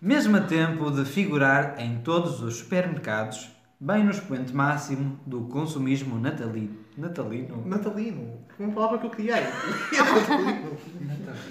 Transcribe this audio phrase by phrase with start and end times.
[0.00, 6.18] mesmo a tempo de figurar em todos os supermercados, bem no expoente máximo do consumismo
[6.18, 6.70] natali...
[6.96, 7.66] natalino.
[7.66, 8.40] Natalino.
[8.56, 9.40] Foi uma palavra que eu criei.
[9.96, 10.76] Natalino.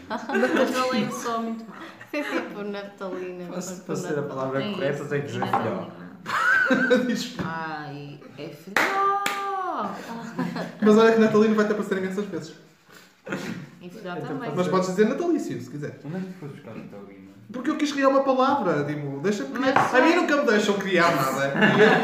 [0.10, 1.78] Natalino só muito mal.
[2.12, 3.46] É tipo natalina.
[3.50, 5.88] Para, tipo para ser a palavra É correta, tem que dizer Natalino.
[6.26, 7.44] filhó.
[7.46, 9.24] Ai, é filhó.
[10.82, 12.54] Mas olha que Natalino vai ter para ser imensas vezes.
[13.82, 14.52] E filhó Então, também.
[14.56, 16.00] Mas podes dizer natalício, se quiser.
[16.04, 17.19] Onde é que foi buscar natalino?
[17.52, 19.74] Porque eu quis criar uma palavra, tipo, deixa criar.
[19.74, 20.16] Mas A mim é.
[20.18, 21.52] nunca me deixam criar nada.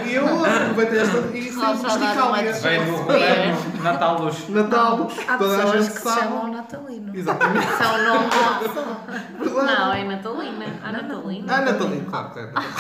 [0.04, 2.38] E eu, eu aproveitei esta e dá uma esticá-la.
[2.42, 3.56] Vem do É.
[3.84, 4.50] Natal dos.
[4.50, 6.20] Natal, Há toda a pessoas gente que se sabe.
[6.22, 7.16] chamam natalino.
[7.16, 7.68] Exatamente.
[7.78, 8.98] São nome da pessoa.
[9.40, 9.68] Verdade.
[9.80, 10.66] Não, é Natalina.
[10.84, 11.54] A Natalina.
[11.56, 12.30] Ah, Natalino, claro.
[12.32, 12.74] que é Natalino.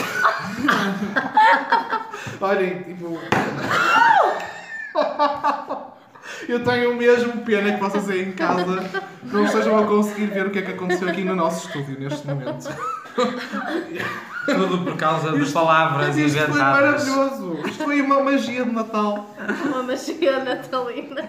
[2.41, 3.19] Olhem, tipo.
[6.47, 8.83] Eu tenho mesmo pena que vocês aí em casa
[9.23, 12.25] não estejam a conseguir ver o que é que aconteceu aqui no nosso estúdio neste
[12.27, 12.67] momento.
[14.45, 17.07] Tudo por causa de palavras Isto foi inventadas.
[17.07, 17.59] maravilhoso.
[17.67, 19.35] Isto foi uma magia de Natal.
[19.65, 21.21] Uma magia natalina.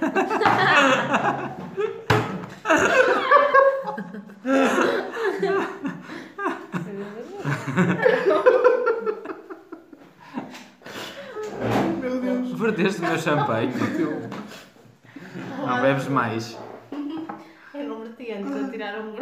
[12.01, 12.53] Meu Deus.
[12.59, 13.73] Verteste o meu champanhe.
[15.67, 16.57] Não bebes mais.
[18.27, 19.15] Verti antes de tirar um.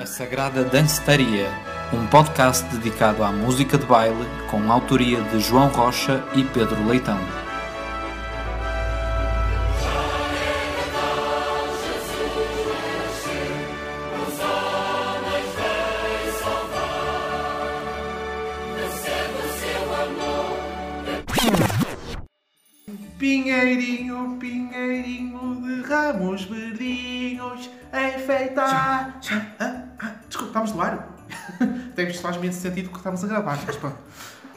[0.00, 1.48] A Sagrada Dancetaria,
[1.92, 7.18] um podcast dedicado à música de baile com autoria de João Rocha e Pedro Leitão.
[26.12, 29.20] Ramos verdinhos, enfeitar.
[29.60, 31.08] Ah, ah, desculpa, estamos no ar?
[31.92, 33.98] Até isto faz menos sentido que estamos a gravar, mas pronto.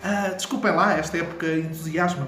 [0.04, 2.28] Ah, desculpem lá, esta época entusiasma.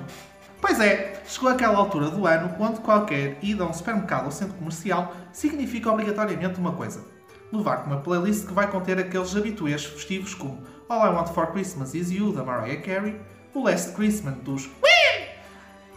[0.60, 4.56] Pois é, chegou aquela altura do ano onde qualquer ida a um supermercado ou centro
[4.56, 7.04] comercial significa obrigatoriamente uma coisa.
[7.52, 11.94] Levar-te uma playlist que vai conter aqueles habituês festivos como All I Want For Christmas
[11.94, 13.20] Is You, da Mariah Carey,
[13.54, 14.70] o Last Christmas dos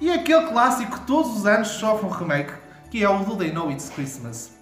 [0.01, 2.53] e aquele clássico que todos os anos sofre um remake,
[2.91, 4.53] que é o do They Know It's Christmas.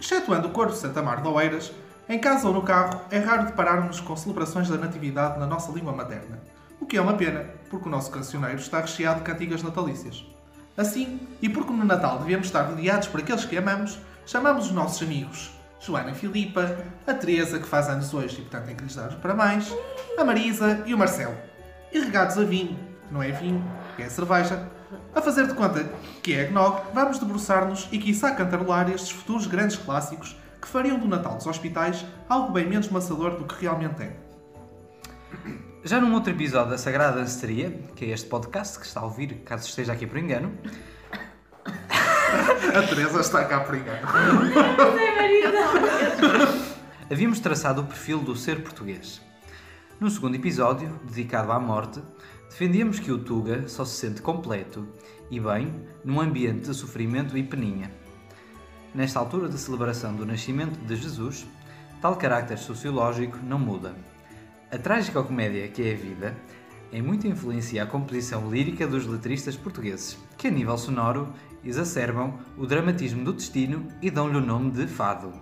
[0.00, 1.72] Excetuando o coro de Santa Mar de Oeiras,
[2.08, 5.92] em casa ou no carro, é raro depararmos com celebrações da Natividade na nossa língua
[5.92, 6.40] materna.
[6.80, 10.24] O que é uma pena, porque o nosso cancioneiro está recheado de cantigas natalícias.
[10.76, 15.02] Assim, e porque no Natal devemos estar rodeados por aqueles que amamos, chamamos os nossos
[15.02, 15.52] amigos
[15.84, 19.08] Joana e Filipa, a Teresa, que faz anos hoje e portanto tem que lhes dar
[19.08, 19.72] os parabéns,
[20.16, 21.34] a Marisa e o Marcelo.
[21.92, 23.62] E regados a vinho, que não é vinho,
[23.96, 24.68] que é cerveja,
[25.14, 25.84] a fazer de conta
[26.22, 31.08] que é eggnog, vamos debruçar-nos e quiçá cantarolar estes futuros grandes clássicos que fariam do
[31.08, 34.16] Natal dos hospitais algo bem menos maçador do que realmente é.
[35.84, 39.42] Já num outro episódio da Sagrada Dancetaria, que é este podcast que está a ouvir,
[39.44, 40.52] caso esteja aqui por engano,
[42.74, 44.08] A Teresa está cá por engano.
[47.10, 49.20] havíamos traçado o perfil do ser português.
[50.00, 52.00] No segundo episódio, dedicado à morte,
[52.52, 54.86] defendíamos que o Tuga só se sente completo
[55.30, 55.74] e bem
[56.04, 57.90] num ambiente de sofrimento e peninha.
[58.94, 61.46] Nesta altura de celebração do nascimento de Jesus,
[62.02, 63.96] tal carácter sociológico não muda.
[64.70, 66.36] A trágica comédia que é a vida
[66.92, 71.32] em muito influencia a composição lírica dos letristas portugueses, que a nível sonoro
[71.64, 75.32] exacerbam o dramatismo do destino e dão-lhe o nome de fado.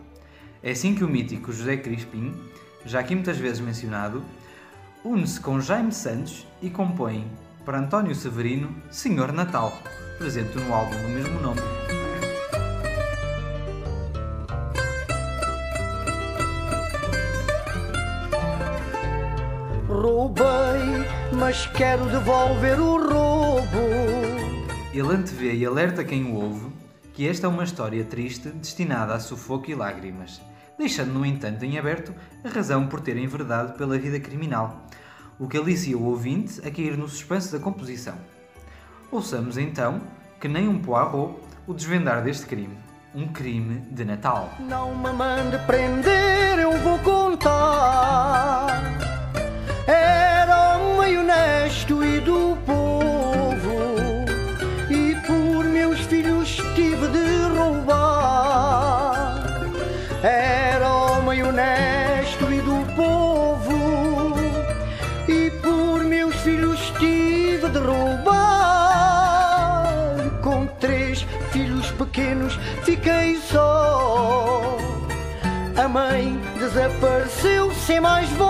[0.62, 2.32] É assim que o mítico José Crispim,
[2.86, 4.22] já aqui muitas vezes mencionado,
[5.04, 7.30] une-se com Jaime Santos e compõe
[7.64, 9.72] para António Severino Senhor Natal,
[10.18, 11.60] presente no álbum do mesmo nome.
[19.88, 23.90] Roubei, mas quero devolver o roubo.
[24.92, 26.80] Ele antevê e alerta quem o ouve
[27.20, 30.40] que esta é uma história triste destinada a sufoco e lágrimas,
[30.80, 34.86] deixando, no entanto, em aberto a razão por ter enverdado pela vida criminal,
[35.38, 38.14] o que alicia o ouvinte a cair no suspense da composição.
[39.12, 40.00] Ouçamos então,
[40.40, 41.34] que nem um Poirot,
[41.66, 42.78] o desvendar deste crime.
[43.14, 44.50] Um crime de Natal.
[44.60, 48.69] Não me mande prender, eu vou contar.
[76.70, 78.49] Desapareceu sem mais voltar.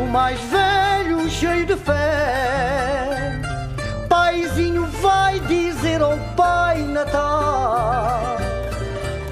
[0.00, 3.40] O mais velho, cheio de fé:
[4.08, 8.36] Paizinho, vai dizer ao Pai Natal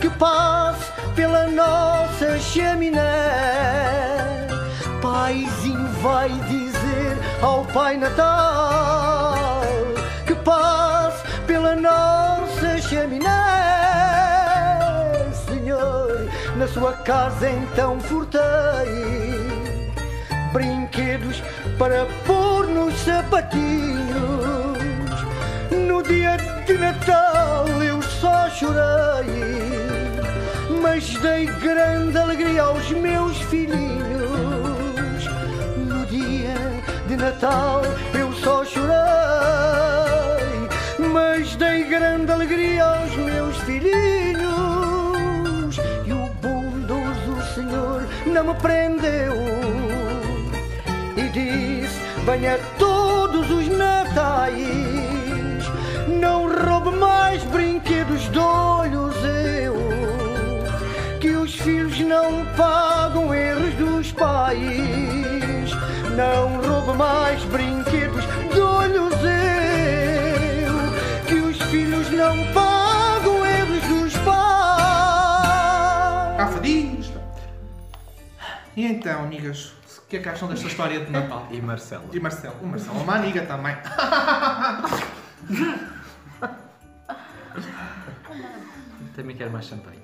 [0.00, 3.00] que passe pela nossa chaminé.
[5.00, 9.62] Paizinho, vai dizer ao Pai Natal
[10.26, 13.28] que passe pela nossa chaminé.
[15.46, 19.37] Senhor, na sua casa então furtei
[20.52, 21.42] brinquedos
[21.78, 24.08] para pôr nos sapatinhos.
[25.70, 26.36] No dia
[26.66, 29.26] de Natal eu só chorei,
[30.82, 35.24] mas dei grande alegria aos meus filhinhos.
[35.76, 36.54] No dia
[37.06, 37.82] de Natal
[38.14, 38.96] eu só chorei,
[41.12, 43.98] mas dei grande alegria aos meus filhinhos.
[46.06, 49.37] E o bondoso Senhor não me prendeu
[51.38, 55.64] disse: Venha todos os natais,
[56.20, 59.74] não roube mais brinquedos de olhos eu,
[61.20, 64.60] que os filhos não pagam erros dos pais,
[66.16, 70.74] não roube mais brinquedos de olhos eu,
[71.26, 74.36] que os filhos não pagam erros dos pais.
[76.36, 77.20] Cafadista.
[78.76, 79.77] E então, amigas,
[80.08, 81.46] que é que acham desta história de Natal?
[81.50, 82.08] E Marcelo?
[82.12, 82.54] E Marcelo?
[82.62, 83.76] O Marcelo é uma amiga também.
[89.14, 89.98] Também quero mais champanhe.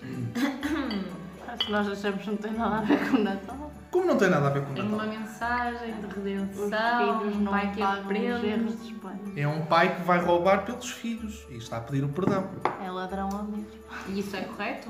[1.49, 3.73] Acho que nós achamos que não tem nada a ver com o Natal.
[3.91, 5.21] Como não tem nada a ver com o Tem uma Natal?
[5.21, 8.47] mensagem de Os redenção, filhos um não pai que pagam os aprende.
[8.47, 9.19] erros dos pais.
[9.37, 12.51] É um pai que vai roubar pelos filhos e está a pedir o perdão.
[12.85, 13.67] É ladrão a mesmo.
[14.09, 14.89] E isso é correto?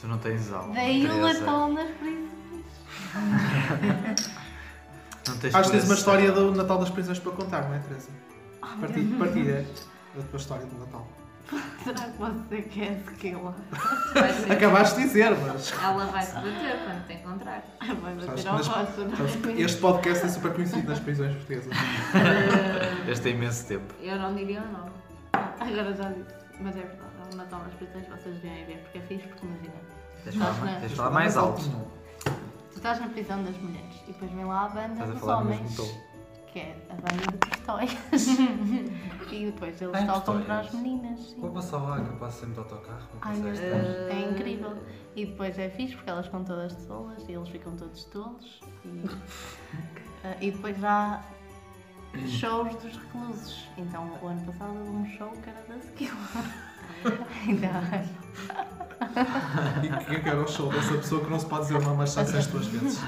[0.00, 0.74] Tu não tens alma.
[0.74, 1.40] Daí o Teresa.
[1.40, 2.41] Natal nas prisões.
[5.28, 7.78] Não tens Acho que tens uma história do Natal das prisões para contar, não é,
[7.78, 8.08] Teresa?
[8.80, 9.66] Partilha, partilha
[10.16, 11.06] da tua história do Natal.
[11.84, 15.72] Será que você quer ser- Acabaste de dizer, mas.
[15.82, 17.62] Ela vai se bater quando te encontrar.
[18.00, 19.60] Vai bater ao rosto, sabes é?
[19.60, 21.72] Este podcast é super conhecido nas prisões portuguesas.
[23.08, 23.92] Este é imenso tempo.
[24.00, 24.90] Eu não diria o nome.
[25.34, 26.42] Agora já disse.
[26.60, 27.00] Mas é verdade,
[27.30, 29.74] é o Natal nas prisões, vocês vêm ver, porque é fixe, porque imagina.
[30.22, 30.80] Tens de falar, Nós, mais- né?
[30.80, 31.62] tens de falar mais alto.
[32.82, 35.44] Estás na prisão das mulheres e depois vem lá a banda Estás a dos falar
[35.44, 36.46] mesmo homens, tom.
[36.52, 37.92] que é a banda de pistoias.
[39.30, 40.44] e depois eles pistoias.
[40.44, 41.20] para as meninas.
[41.20, 41.40] sim.
[41.40, 43.08] Vou passar lá que eu passo sempre de autocarro.
[43.20, 43.60] Ai meu Deus,
[44.10, 44.76] é incrível.
[45.14, 48.60] E depois é fixe porque elas ficam todas tolas e eles ficam todos tolos.
[48.84, 49.04] E,
[50.24, 51.22] Ah, e depois há
[52.26, 53.68] shows dos reclusos.
[53.78, 56.10] Então o ano passado houve um show que era da Skill.
[57.48, 57.70] Então,
[59.82, 61.82] E quem é que era o show dessa pessoa que não se pode dizer o
[61.82, 63.00] nome às duas vezes?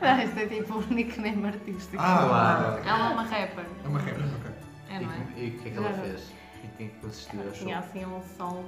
[0.00, 1.96] não, isto é tipo um nickname artístico.
[1.98, 3.66] Ah, Ela é uma rapper.
[3.84, 4.52] é uma regra, ok.
[4.90, 5.16] É, não é?
[5.36, 6.32] E, o que é que ela fez?
[6.62, 7.54] E quem é que assistiu ao show?
[7.66, 8.64] tinha assim um som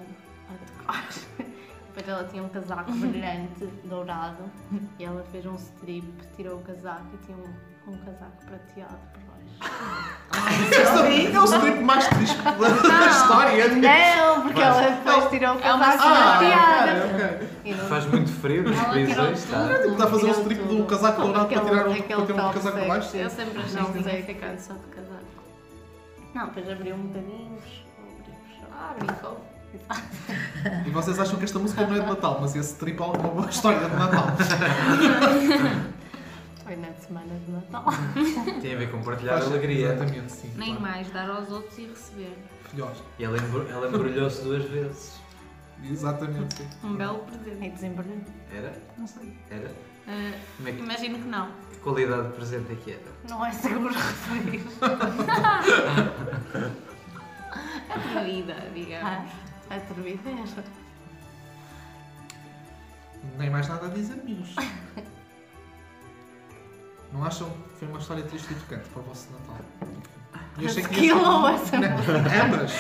[0.51, 1.09] a tocar.
[1.95, 4.51] Depois ela tinha um casaco brilhante, dourado,
[4.99, 8.99] e ela fez um strip, tirou o casaco e tinha um, um casaco prateado
[11.33, 13.69] é o strip mais triste da da história.
[13.69, 16.39] Não, porque Mas- ela depois tirou o É casaco Ah,
[17.15, 17.49] ok.
[17.65, 19.59] E não- Faz muito frio tirou prisões, está?
[19.69, 19.93] tudo.
[19.93, 22.79] Está a fazer um strip um casaco dourado para tirar um, para ter um casaco
[22.79, 23.09] por baixo?
[23.11, 23.19] sexy.
[23.25, 25.25] Eu sempre achei Não que tinha ficar ficado só de casaco.
[26.35, 27.59] Não, depois abriu um bocadinho.
[28.73, 29.41] Ah, brincou.
[30.87, 33.17] E vocês acham que esta música não é de Natal, mas esse strip é uma
[33.17, 34.27] boa história de Natal.
[36.67, 37.85] Foi na semana de Natal.
[38.61, 39.93] Tem a ver com partilhar Faz- alegria.
[39.95, 40.53] Exatamente, sim.
[40.57, 40.83] Nem claro.
[40.83, 42.37] mais dar aos outros e receber.
[42.69, 42.99] Filhós.
[43.21, 43.37] E ela,
[43.71, 45.21] ela embrulhou-se duas vezes.
[45.85, 46.69] Exatamente, sim.
[46.83, 47.67] Um belo presente.
[47.67, 48.19] E desembrulhou.
[48.53, 48.73] Era?
[48.99, 49.39] Não sei.
[49.49, 49.71] Era?
[50.57, 51.51] Como é que, imagino que não.
[51.71, 53.13] que qualidade de presente é que era?
[53.29, 54.65] Não é seguro referir.
[57.95, 59.31] Atrevida, digamos.
[59.71, 60.55] Ah, atrevidez.
[63.39, 64.55] Nem mais nada a dizer, amigos.
[67.13, 69.57] Não acham que foi uma história triste e tocante para o vosso Natal?
[70.59, 72.73] E eu achei que tinha Não, Ambas!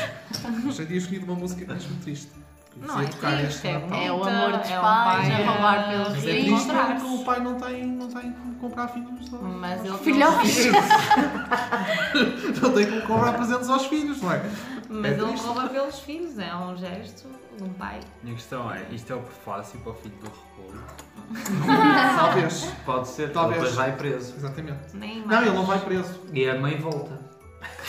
[0.68, 2.30] Achei que tinha escolhido uma música mesmo triste.
[2.30, 2.46] filhos.
[2.78, 3.98] Não é tocar triste, este é Natal.
[4.00, 6.62] É o amor dos É um pais, pai a roubar pelos Mas é filhos.
[6.64, 10.66] triste porque o pai não tem, não tem como comprar filhos aos Mas ele Filhotes.
[12.62, 14.42] Não tem como comprar presentes aos filhos, não é?
[14.88, 15.44] Mas É ele triste.
[15.44, 18.00] rouba pelos filhos, é um gesto de um pai.
[18.22, 20.82] Minha questão é, isto é o prefácio para o filho do repolho.
[22.16, 22.64] Talvez.
[22.84, 23.56] Pode ser, Talvez.
[23.60, 24.34] depois vai preso.
[24.36, 24.94] Exatamente.
[24.96, 25.46] Nem Não, mais.
[25.46, 26.20] ele não vai preso.
[26.32, 27.18] E a mãe volta.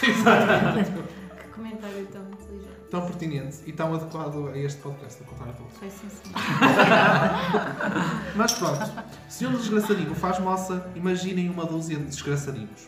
[1.37, 2.67] Que comentário tão inteligente.
[2.91, 5.73] Tão pertinente e tão adequado a este podcast, a contar a todos.
[5.77, 6.31] Foi sim, sim.
[8.35, 8.79] Mas pronto,
[9.27, 12.87] se um desgraçadinho faz moça, imaginem uma dúzia de desgraçadinhos.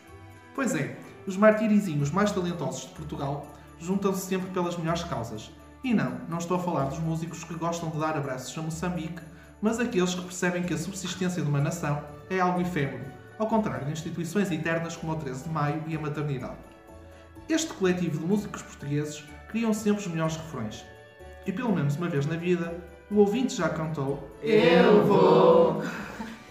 [0.53, 3.47] Pois é, os martirizinhos mais talentosos de Portugal
[3.79, 5.51] juntam-se sempre pelas melhores causas.
[5.83, 9.21] E não, não estou a falar dos músicos que gostam de dar abraços a Moçambique,
[9.61, 13.03] mas aqueles que percebem que a subsistência de uma nação é algo efêmero,
[13.37, 16.57] ao contrário de instituições eternas como o 13 de Maio e a maternidade.
[17.47, 20.85] Este coletivo de músicos portugueses criam sempre os melhores refrões.
[21.45, 22.73] E pelo menos uma vez na vida,
[23.09, 25.83] o ouvinte já cantou Eu vou,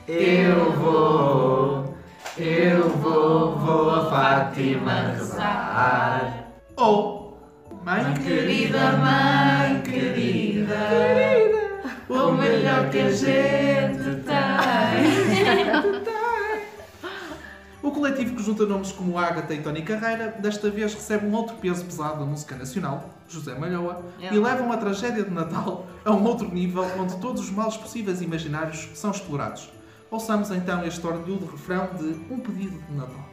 [0.08, 1.94] eu vou,
[2.36, 6.52] eu vou, vou a Fátima rezar.
[6.76, 7.38] ou
[7.84, 10.74] Mãe Querida mãe, querida,
[12.08, 14.38] o melhor que a gente tem.
[17.82, 21.56] O coletivo que junta nomes como Ágata e Tony Carreira, desta vez recebe um outro
[21.56, 24.36] peso pesado da música nacional, José Malhoa, Yeah.
[24.36, 28.20] e levam a tragédia de Natal a um outro nível onde todos os males possíveis
[28.20, 29.70] e imaginários são explorados.
[30.10, 33.28] Ouçamos então este orgulho refrão de Um Pedido de Natal.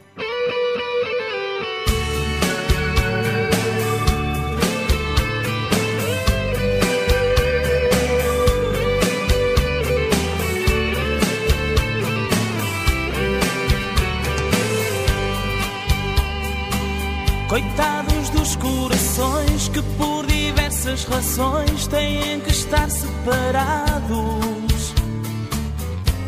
[17.56, 24.34] Coitados dos corações que por diversas razões têm que estar separados.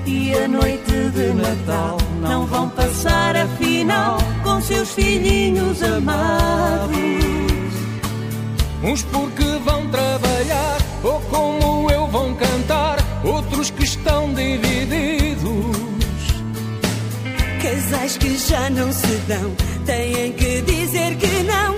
[0.06, 6.96] E a noite de Natal não vão passar afinal com seus filhinhos amados.
[8.82, 15.76] Uns porque vão trabalhar, ou como eu vão cantar, outros que estão divididos.
[17.60, 19.54] Casais que já não se dão
[19.84, 20.62] têm que
[21.08, 21.77] dizer que não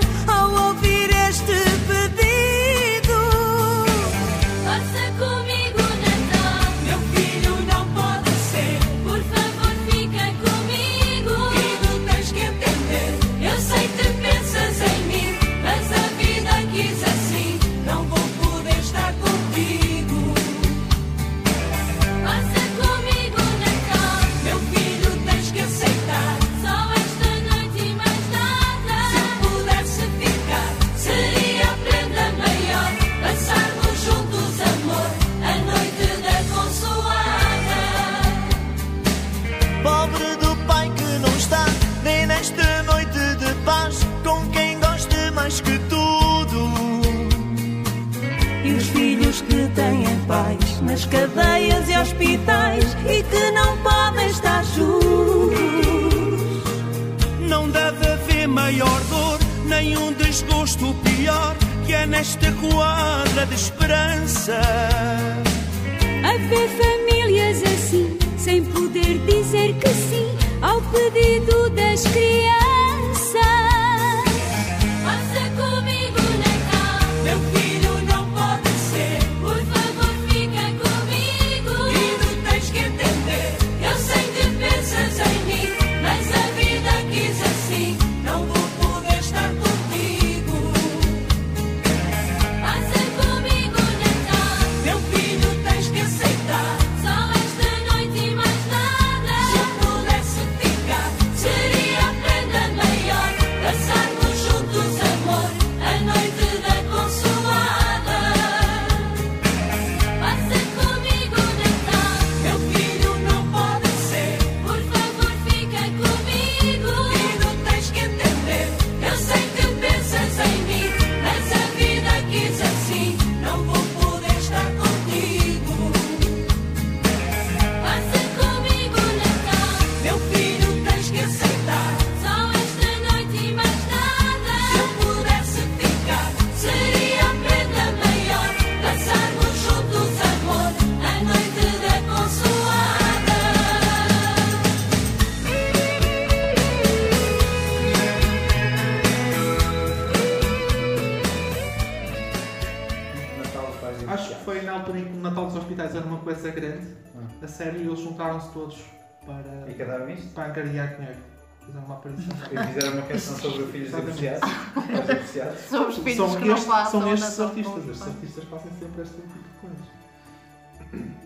[158.53, 158.83] todos
[159.25, 160.33] para, E cadaram isto?
[160.33, 161.17] para angariar dinheiro.
[161.65, 162.37] Fizeram uma aparição.
[162.51, 164.49] E fizeram uma canção sobre filhos divorciados.
[164.75, 165.59] Os divorciados.
[165.59, 167.87] São os filhos São que não estes, passam são estes artistas.
[167.87, 171.21] Estes artistas fazem sempre este tipo de coisas.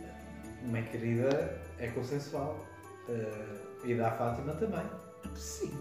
[0.63, 2.60] Minha querida é consensual.
[3.08, 3.55] Eh,
[3.86, 4.84] e da Fátima também.
[5.36, 5.72] Sim.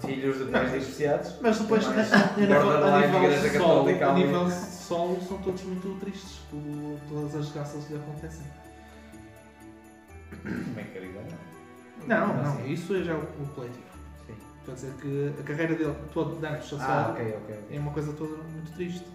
[0.00, 1.34] Filhos de pais divorciados.
[1.40, 4.50] Mas depois, a, mais a, a nível, a borderline nível Igreja solo, Católica a nível
[4.50, 6.60] solo, são todos muito tristes por
[7.08, 8.46] todas as graças que lhe acontecem.
[10.44, 12.06] Minha querida não.
[12.06, 12.72] Não, Como não, assim?
[12.72, 13.84] isso já é o, o coletivo.
[14.26, 14.34] Sim.
[14.58, 17.36] Estou a dizer que a carreira dele, todo de anos Ah, associado, ok, ok.
[17.56, 17.76] ok.
[17.76, 19.06] é uma coisa toda muito triste.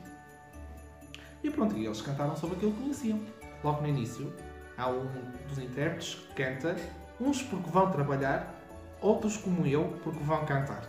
[1.44, 3.20] E pronto, e eles cantaram sobre aquilo que conheciam.
[3.64, 4.34] Logo no início,
[4.78, 5.06] há um
[5.50, 6.76] dos intérpretes que canta,
[7.20, 8.54] uns porque vão trabalhar,
[9.02, 10.84] outros como eu porque vão cantar.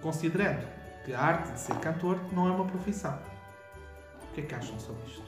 [0.00, 0.66] Considerando
[1.04, 3.18] que a arte de ser cantor não é uma profissão.
[4.22, 5.22] O que é que acham sobre isto?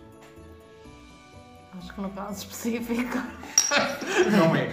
[1.78, 3.18] Acho que no caso específico
[4.36, 4.66] Não é.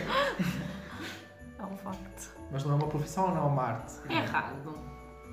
[1.59, 2.31] é um facto.
[2.51, 3.93] Mas não é uma profissão ou não é uma arte?
[4.09, 4.73] É errado.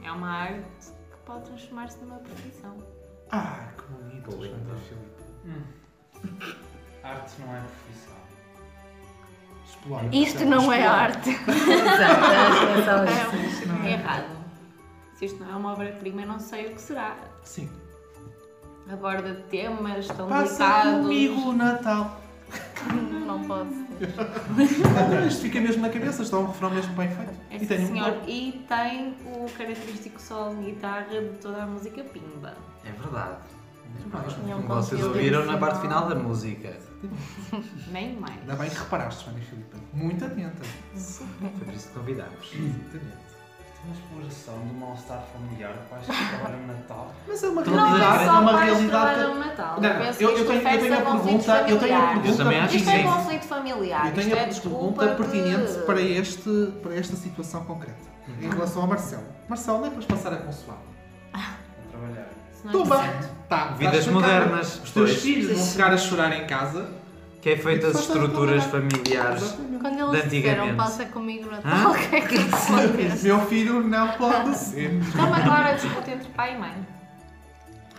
[0.02, 0.64] É uma arte
[1.10, 2.76] que pode transformar-se numa profissão.
[3.30, 4.54] Ah, que bonito, Bonito.
[4.56, 5.20] Joana Filipe.
[7.04, 8.14] Arte não é profissão.
[9.66, 10.08] Explora.
[10.12, 11.02] Isto não é Explora.
[11.02, 11.30] arte.
[12.80, 14.40] Exato, é não É errado.
[15.16, 17.16] Se isto não é uma obra-prima, eu não sei o que será.
[17.42, 17.70] Sim.
[18.92, 21.02] Aborda temas tão Passa delicados.
[21.02, 22.20] comigo o Natal.
[23.26, 23.87] Não pode ser.
[25.23, 27.32] Ah, Isto fica mesmo na cabeça, está um refrão mesmo bem feito.
[27.50, 28.04] É e sim, tem um senhor.
[28.12, 28.28] corpo.
[28.30, 32.54] E tem o característico solo de guitarra de toda a música Pimba.
[32.85, 33.37] É verdade.
[34.06, 36.76] Um Como vocês ouviram na parte final da música.
[37.92, 38.38] Nem mais.
[38.40, 39.76] Ainda bem que reparaste, Joana Filipe.
[39.92, 40.62] Muito atenta.
[40.94, 42.52] Foi por isso que convidámos.
[42.54, 43.29] Exatamente.
[43.82, 47.14] Uma exploração do mal-estar familiar de pais que trabalham no Natal.
[47.26, 49.20] Mas é uma Não Não realidade, é só uma realidade.
[49.22, 49.80] no Natal.
[49.80, 52.14] Não, eu penso eu- eu tenho- eu tenho a a pergunta- eu tenho a.
[52.26, 53.08] Eu também acho Isto que é sim.
[53.08, 54.06] conflito familiar.
[54.06, 58.10] Eu tenho Isto é a pergunta pertinente de- para, este, para esta situação concreta.
[58.40, 59.25] Em relação ao Marcelo.
[59.49, 60.78] Marcelo, nem depois passar a consoada.
[61.32, 61.38] A
[61.90, 62.28] trabalhar.
[62.62, 64.12] É Tá, Vidas tá explicado.
[64.12, 66.86] modernas, Os teus filhos vão chegar a chorar em casa.
[67.40, 69.56] Que é feito as estruturas familiares.
[69.80, 71.60] Quando eles disseram passa comigo no Hã?
[71.62, 73.24] Natal, o que é que respondeste?
[73.24, 74.92] Meu filho não pode ser.
[74.94, 76.86] Então agora disputa entre pai e mãe.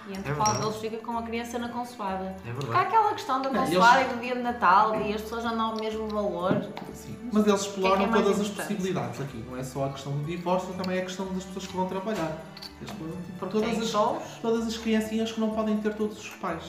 [0.07, 0.65] E entre É qual verdade.
[0.73, 2.35] deles fica com a criança na consoada.
[2.45, 2.87] É Porque há verdade.
[2.87, 5.73] aquela questão da Não, consoada e do dia de Natal e as pessoas não dão
[5.75, 6.63] o mesmo valor.
[6.93, 9.43] Sim, mas eles exploram que é que é mais todas as possibilidades aqui.
[9.49, 11.87] Não é só a questão do divórcio, também é a questão das pessoas que vão
[11.87, 12.37] trabalhar.
[12.79, 16.63] Eles exploram todas, as, todas as criancinhas que não podem ter todos os pais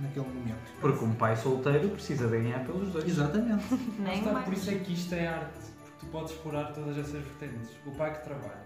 [0.00, 0.72] naquele momento.
[0.80, 3.06] Porque um pai solteiro precisa de ganhar pelos dois.
[3.06, 3.64] Exatamente.
[3.98, 4.44] Nem Está, mais.
[4.44, 5.58] por isso é que isto é arte.
[5.82, 7.70] Porque tu podes explorar todas essas vertentes.
[7.86, 8.64] O pai que trabalha,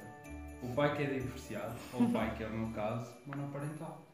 [0.63, 4.05] o pai que é divorciado, ou o pai que é o meu caso, monoparental.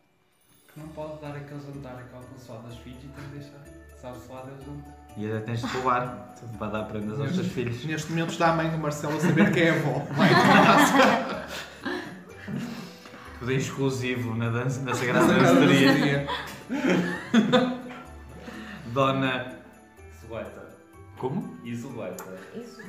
[0.72, 3.60] Que não pode dar aquele jantar, aquela consoada aos filhos e tem que deixar.
[4.00, 4.82] Sabe-se lá Deus onde.
[5.16, 7.84] E ainda tens de roubar para dar prendas aos teus filhos.
[7.84, 10.00] Neste momento está a mãe do Marcelo a saber que é avó.
[10.12, 10.28] Vai
[13.44, 14.94] Tudo é exclusivo na, dança, na.
[14.94, 16.26] Sagrada Danceteria.
[18.86, 19.58] Dona.
[20.24, 20.74] Isoleta.
[21.18, 21.54] Como?
[21.62, 22.24] Isoleta.
[22.54, 22.80] Isso,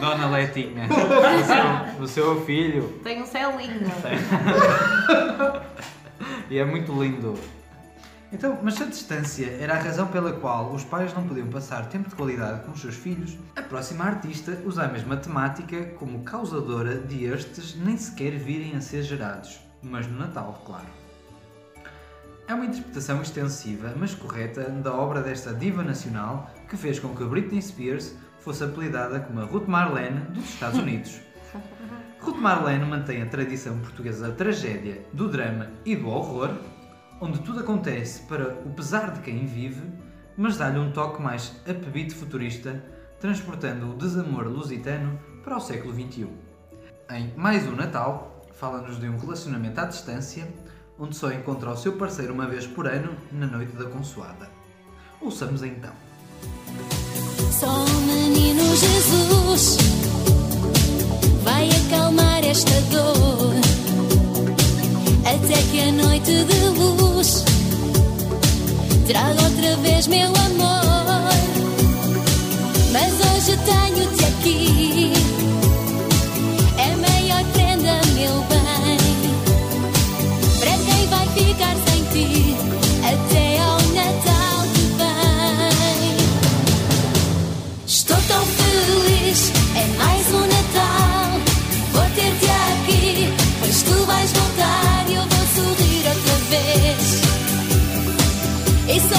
[0.00, 0.88] Dona Letinha.
[0.98, 2.98] O seu, o seu filho.
[3.04, 3.86] Tem um celinho.
[6.50, 7.38] E é muito lindo.
[8.30, 11.88] Então, mas se a distância era a razão pela qual os pais não podiam passar
[11.88, 16.22] tempo de qualidade com os seus filhos, a próxima artista usa a mesma temática como
[16.22, 20.86] causadora de estes nem sequer virem a ser gerados, mas no Natal, claro.
[22.46, 27.24] É uma interpretação extensiva, mas correta, da obra desta diva nacional que fez com que
[27.24, 31.18] Britney Spears fosse apelidada como a Ruth Marlene dos Estados Unidos.
[32.20, 36.50] Ruth Marlene mantém a tradição portuguesa da tragédia, do drama e do horror,
[37.20, 39.82] onde tudo acontece para o pesar de quem vive,
[40.36, 42.82] mas dá-lhe um toque mais apebite futurista,
[43.20, 46.28] transportando o desamor lusitano para o século XXI.
[47.10, 50.48] Em Mais um Natal, fala-nos de um relacionamento à distância,
[50.98, 54.48] onde só encontra o seu parceiro uma vez por ano na noite da consoada.
[55.20, 55.92] Ouçamos então.
[57.50, 59.78] Só o menino Jesus
[61.42, 63.54] vai acalmar esta dor.
[65.24, 67.07] Até que a noite de luz
[69.08, 71.30] traga outra vez meu amor.
[72.92, 74.87] Mas hoje tenho-te aqui,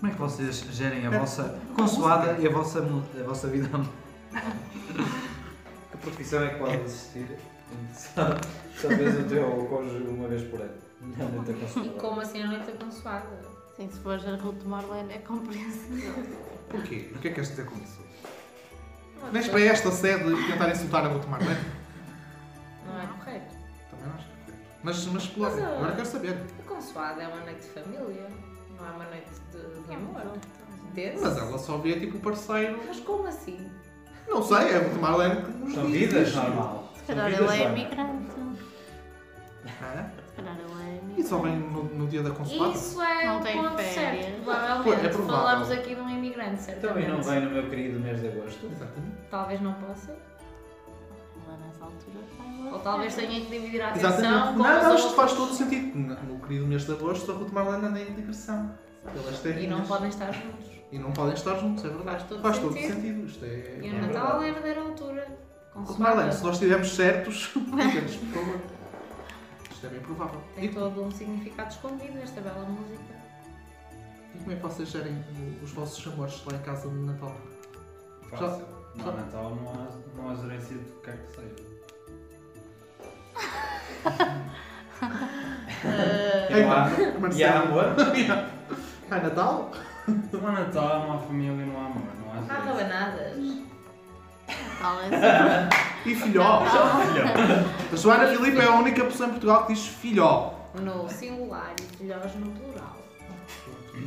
[0.00, 3.68] Como é que vocês gerem a vossa consoada e a vossa, a vossa vida?
[5.90, 7.36] Que profissão é que pode existir?
[7.92, 8.22] Só,
[8.80, 10.72] só vês o teu cônjuge uma vez por ano.
[11.18, 11.88] Não, não tem E consoada.
[12.00, 13.26] como assim a noite consoada?
[13.76, 16.14] Sim, se fores a Ruth Marlene é compreensível.
[16.70, 17.10] Porquê?
[17.14, 18.00] O que é que queres dizer com isso?
[19.30, 21.60] Vens é, para esta sede tentar insultar a Ruth Marlene?
[22.86, 23.54] não é correto.
[23.90, 24.54] Também não acho que é.
[24.82, 25.54] Mas, mas explora.
[25.54, 26.44] Mas, ah, Agora quero saber.
[26.58, 28.26] A consoada é uma noite de família,
[28.78, 29.30] não é uma noite
[29.74, 30.22] de, de amor.
[30.94, 31.22] Desse?
[31.22, 32.78] Mas ela só vê tipo o parceiro.
[32.86, 33.70] Mas como assim?
[34.28, 36.92] Não sei, é a Ruth Marlene que nos São diz vidas normal.
[36.96, 38.30] Se calhar ele é imigrante.
[39.82, 40.10] Hã?
[40.28, 41.22] Se calhar ele é E imigrante.
[41.28, 42.72] só vem no, no dia da consoada?
[42.74, 43.94] Isso é Não o tem ponto férias.
[43.94, 44.42] certo.
[44.44, 44.84] Provavelmente.
[44.84, 45.36] Pois, é provável.
[45.36, 47.04] Falamos aqui de um imigrante, certamente.
[47.06, 48.66] Também não vem no meu querido mês de agosto.
[48.66, 49.16] Exatamente.
[49.30, 50.12] Talvez não possa.
[51.48, 54.56] Lá nessa altura vai Ou talvez tenha que dividir a atenção Exatamente.
[54.56, 55.14] com Não, os não, isto outros.
[55.14, 55.98] faz todo o sentido.
[55.98, 58.70] No no querido mês de agosto, a Ruth Marlene anda em digressão.
[59.04, 60.70] Pelas E não podem estar juntos.
[60.92, 62.24] E não podem estar juntos, é verdade.
[62.42, 62.94] Faz todo todo sentido.
[62.94, 63.26] sentido.
[63.26, 63.48] Isto é.
[63.48, 64.12] E é o verdade.
[64.12, 65.38] Natal é a verdadeira altura.
[65.98, 68.60] Marlene, se nós estivermos certos, digamos, por favor.
[69.70, 70.42] Isto é bem provável.
[70.56, 73.14] E, Tem todo um significado escondido esta bela música.
[74.34, 75.24] e como é que vocês gerem
[75.62, 77.36] os vossos amores lá em casa no Natal?
[78.28, 78.66] Fácil.
[78.96, 81.70] No Natal não há, não há gerência do que quer que seja.
[85.82, 87.80] Uh, E Então, E há Marcelo.
[87.80, 87.94] amor?
[89.10, 89.70] Ah, Natal?
[90.32, 93.36] Não há Natal, não há família, não há amor, não há há rabanadas.
[94.80, 95.68] Tal é.
[96.06, 96.62] E filhó.
[97.92, 100.54] A Joana Filipe é a única pessoa em Portugal que diz filhó.
[100.74, 102.96] No singular e filhós no plural.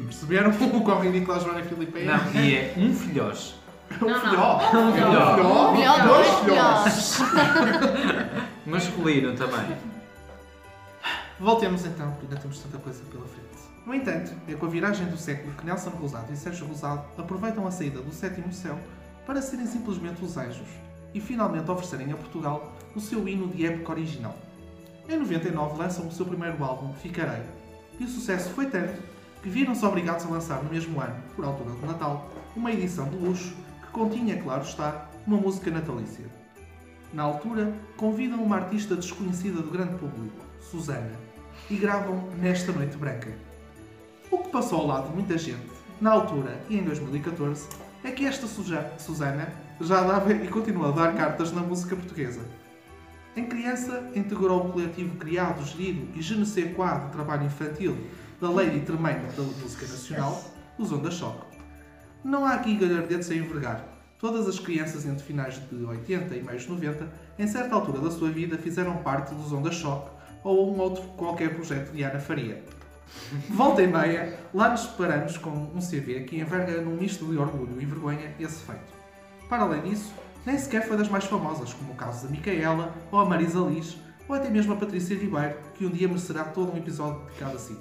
[0.05, 2.05] Perceberam o quão ridículo a Joana Filipe é?
[2.05, 3.55] Não, e é um filhós.
[4.01, 4.19] Um Não, não.
[4.21, 4.57] filhó.
[4.73, 5.35] Um Um filhó.
[5.35, 5.71] filhó.
[5.73, 7.15] Melhor Dois dois filhós.
[7.17, 8.43] filhós.
[8.65, 9.77] Masculino também.
[11.39, 13.43] Voltemos então, porque ainda temos tanta coisa pela frente.
[13.85, 17.67] No entanto, é com a viragem do século que Nelson Rosado e Sérgio Rosado aproveitam
[17.67, 18.79] a saída do sétimo céu
[19.25, 20.67] para serem simplesmente os anjos
[21.13, 24.37] e finalmente oferecerem a Portugal o seu hino de época original.
[25.09, 27.43] Em 99 lançam o seu primeiro álbum, Ficarei,
[27.99, 29.01] e o sucesso foi tanto
[29.41, 33.17] que viram-se obrigados a lançar no mesmo ano, por altura do Natal, uma edição de
[33.17, 36.25] luxo que continha, claro está, uma música natalícia.
[37.11, 41.11] Na altura, convidam uma artista desconhecida do grande público, Susana,
[41.69, 43.52] e gravam Nesta Noite Branca.
[44.33, 45.69] O que passou ao lado de muita gente,
[46.01, 47.69] na altura e em 2014,
[48.03, 52.41] é que esta Susana já dava e continua a dar cartas na música portuguesa.
[53.37, 57.95] Em criança, integrou o coletivo criado, gerido e quoi de trabalho infantil
[58.41, 60.43] da Lady Tremenda da Música Nacional,
[60.79, 61.45] os Onda Choque.
[62.23, 63.85] Não há aqui galhardetes a envergar.
[64.17, 68.09] Todas as crianças entre finais de 80 e meios de 90, em certa altura da
[68.09, 70.09] sua vida, fizeram parte dos Onda Choque
[70.43, 72.63] ou um outro qualquer projeto de Ana Faria.
[73.49, 77.81] Volta e meia, lá nos separamos com um CV que enverga num misto de orgulho
[77.81, 78.93] e vergonha esse feito.
[79.49, 80.13] Para além disso,
[80.45, 83.97] nem sequer foi das mais famosas, como o caso da Micaela, ou a Marisa Liz,
[84.27, 87.59] ou até mesmo a Patrícia Ribeiro, que um dia merecerá todo um episódio dedicado a
[87.59, 87.77] si.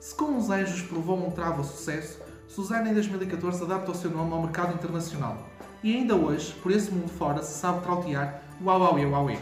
[0.00, 4.10] Se com os Anjos provou um travo a sucesso, Susana em 2014 adapta o seu
[4.10, 5.46] nome ao mercado internacional.
[5.82, 9.38] E ainda hoje, por esse mundo fora, se sabe trautear o Auauê Auauê.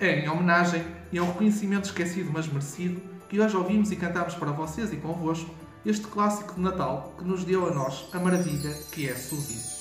[0.00, 4.34] É em homenagem e a um reconhecimento esquecido mas merecido que hoje ouvimos e cantamos
[4.34, 5.50] para vocês e convosco
[5.84, 9.78] este clássico de Natal que nos deu a nós a maravilha que é Suzy.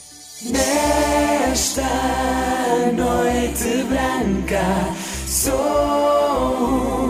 [0.51, 1.81] Nesta
[2.93, 4.63] noite branca
[5.25, 5.55] sou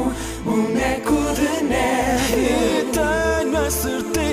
[0.05, 4.26] um boneco de neve e tenho a certeza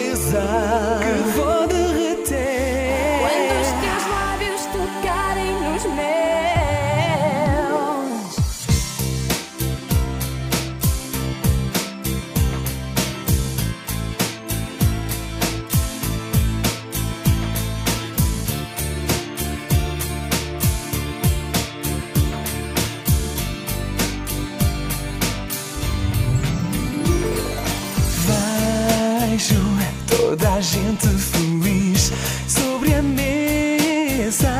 [30.36, 32.10] toda a gente feliz
[32.48, 34.50] sobre a mesa.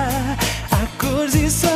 [0.71, 1.74] Há cores e sabores.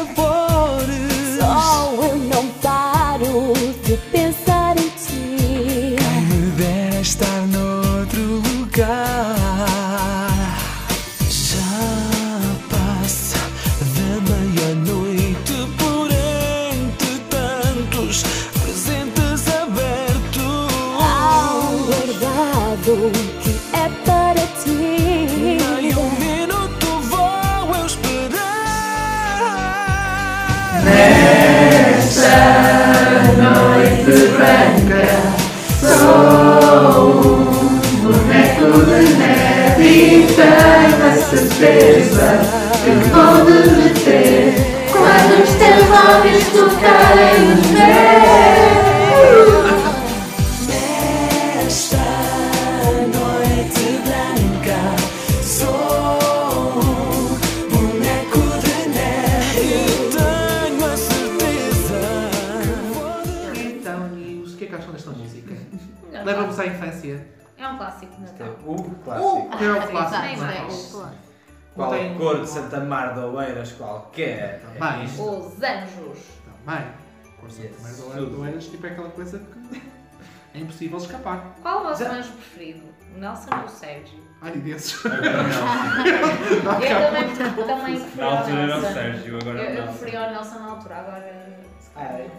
[80.89, 81.55] Impossível escapar.
[81.63, 82.83] Qual o vosso Já- anjo preferido?
[83.15, 84.19] O Nelson ou o Sérgio?
[84.43, 85.05] Ai, desses.
[85.07, 88.93] Agora Tá Eu também, também preferi Na altura era o Nelson.
[88.95, 89.93] Sérgio, agora Eu, é o eu Nelson.
[89.99, 91.59] preferi ao Nelson na altura, agora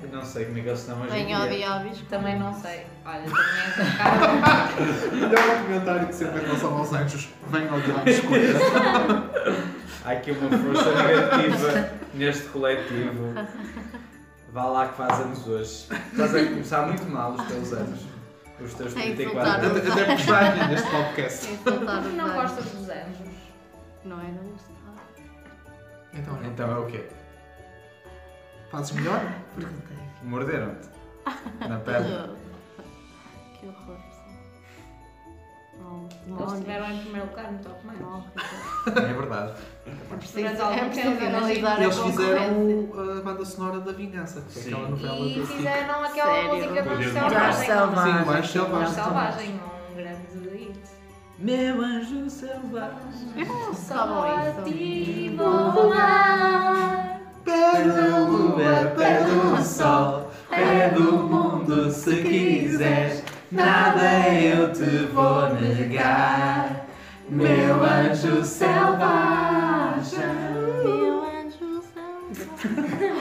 [0.04, 1.58] eu não sei como é que eles estão hoje em Vem ao dia.
[1.58, 2.02] diabos.
[2.10, 2.86] também não sei.
[3.06, 4.70] Olha, também essa cara.
[5.12, 7.28] Melhor comentário que sempre em relação aos anjos.
[7.50, 8.54] Vem ao diabo escolha.
[10.06, 13.34] Há aqui uma força negativa neste coletivo.
[14.54, 15.88] Vá lá que faz anos hoje.
[16.12, 18.00] Estás a começar muito mal os teus anos.
[18.62, 19.60] Os teus É 34 insultar.
[19.66, 19.92] anos.
[19.92, 21.48] Até até postar aqui neste podcast.
[21.54, 23.30] Os Não gostas dos anjos?
[24.06, 24.74] Não é não gostar.
[26.14, 26.48] Então, é.
[26.48, 27.08] Então é o quê?
[28.72, 29.20] fazes melhor?
[30.24, 30.90] Morderam-te?
[31.68, 32.30] Na perna?
[33.60, 33.98] Que horror.
[36.28, 38.00] Não, Eles estiveram em primeiro lugar no top mais.
[38.00, 38.24] Não,
[38.88, 39.54] É verdade.
[40.12, 44.60] é preciso, é preciso tempo, analisar Eles a fizeram a banda sonora da Vingança, que
[44.60, 44.74] é Sim.
[44.74, 46.56] aquela novela E do fizeram aquela Sério?
[46.56, 48.14] música do Anjo Podia Selvagem.
[48.20, 48.94] Sim, mais Anjo selvagem.
[48.94, 49.60] Selvagem,
[49.92, 50.80] um grande hit.
[51.40, 53.48] Meu anjo selvagem.
[53.74, 57.20] Só bom a ti vou voar.
[57.46, 63.24] Pede a lua, pede o sol, pede o mundo se quiseres.
[63.52, 66.86] Nada eu te vou negar.
[67.30, 70.20] Meu anjo selvagem.
[70.84, 73.20] Meu anjo selvagem.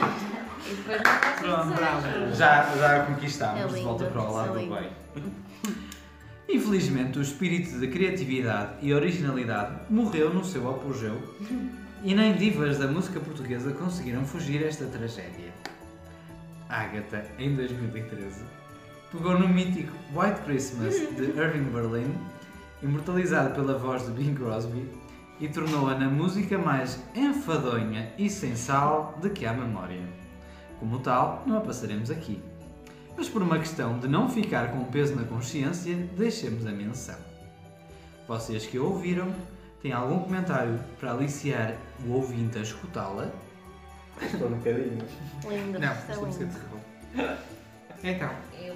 [0.67, 1.01] E depois
[1.39, 2.35] Pronto, dizer.
[2.35, 4.75] Já, já conquistámos É de volta para o lado é do lindo.
[4.75, 4.89] bem.
[6.49, 11.21] Infelizmente, o espírito de criatividade e originalidade morreu no seu apogeu
[12.03, 15.51] e nem divas da música portuguesa conseguiram fugir a esta tragédia.
[16.67, 18.41] Agatha, em 2013,
[19.11, 22.15] pegou no mítico White Christmas de Irving Berlin,
[22.81, 24.89] imortalizado pela voz de Bing Crosby,
[25.39, 30.01] e tornou-a na música mais enfadonha e sem sal de que há memória.
[30.79, 32.41] Como tal, não a passaremos aqui.
[33.15, 37.15] Mas por uma questão de não ficar com peso na consciência, deixemos a menção.
[38.27, 39.33] Vocês que a ouviram,
[39.81, 43.29] têm algum comentário para aliciar o ouvinte a escutá-la?
[44.21, 44.97] Estou um bocadinho.
[45.49, 46.37] Lindo, Não, é lindo.
[46.37, 47.37] terrível.
[48.01, 48.29] Então,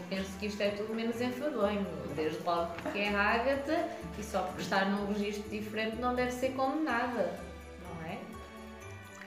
[0.09, 1.85] penso que isto é tudo menos enfadonho.
[2.15, 3.87] Desde logo porque é Ágata
[4.19, 7.33] e só por estar num registro diferente não deve ser condenada.
[7.83, 8.17] Não é?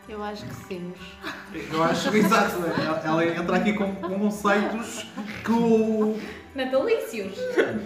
[0.09, 0.95] Eu acho que sim.
[1.73, 5.05] eu acho que exato, ela- ela entra aqui com, conceitos
[5.45, 6.17] que o.
[6.55, 7.37] Natalícios!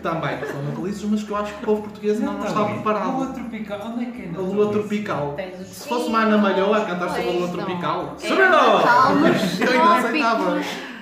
[0.00, 2.68] Também são natalícios, mas que eu acho que o povo português não, não está Lua
[2.74, 3.32] preparado.
[3.34, 5.36] tropical, onde é que é A lua tropical.
[5.64, 8.16] Se fosse uma Ana Malhoa a cantar sobre a lua tropical,
[8.84, 10.60] Calmas, eu ainda aceitava.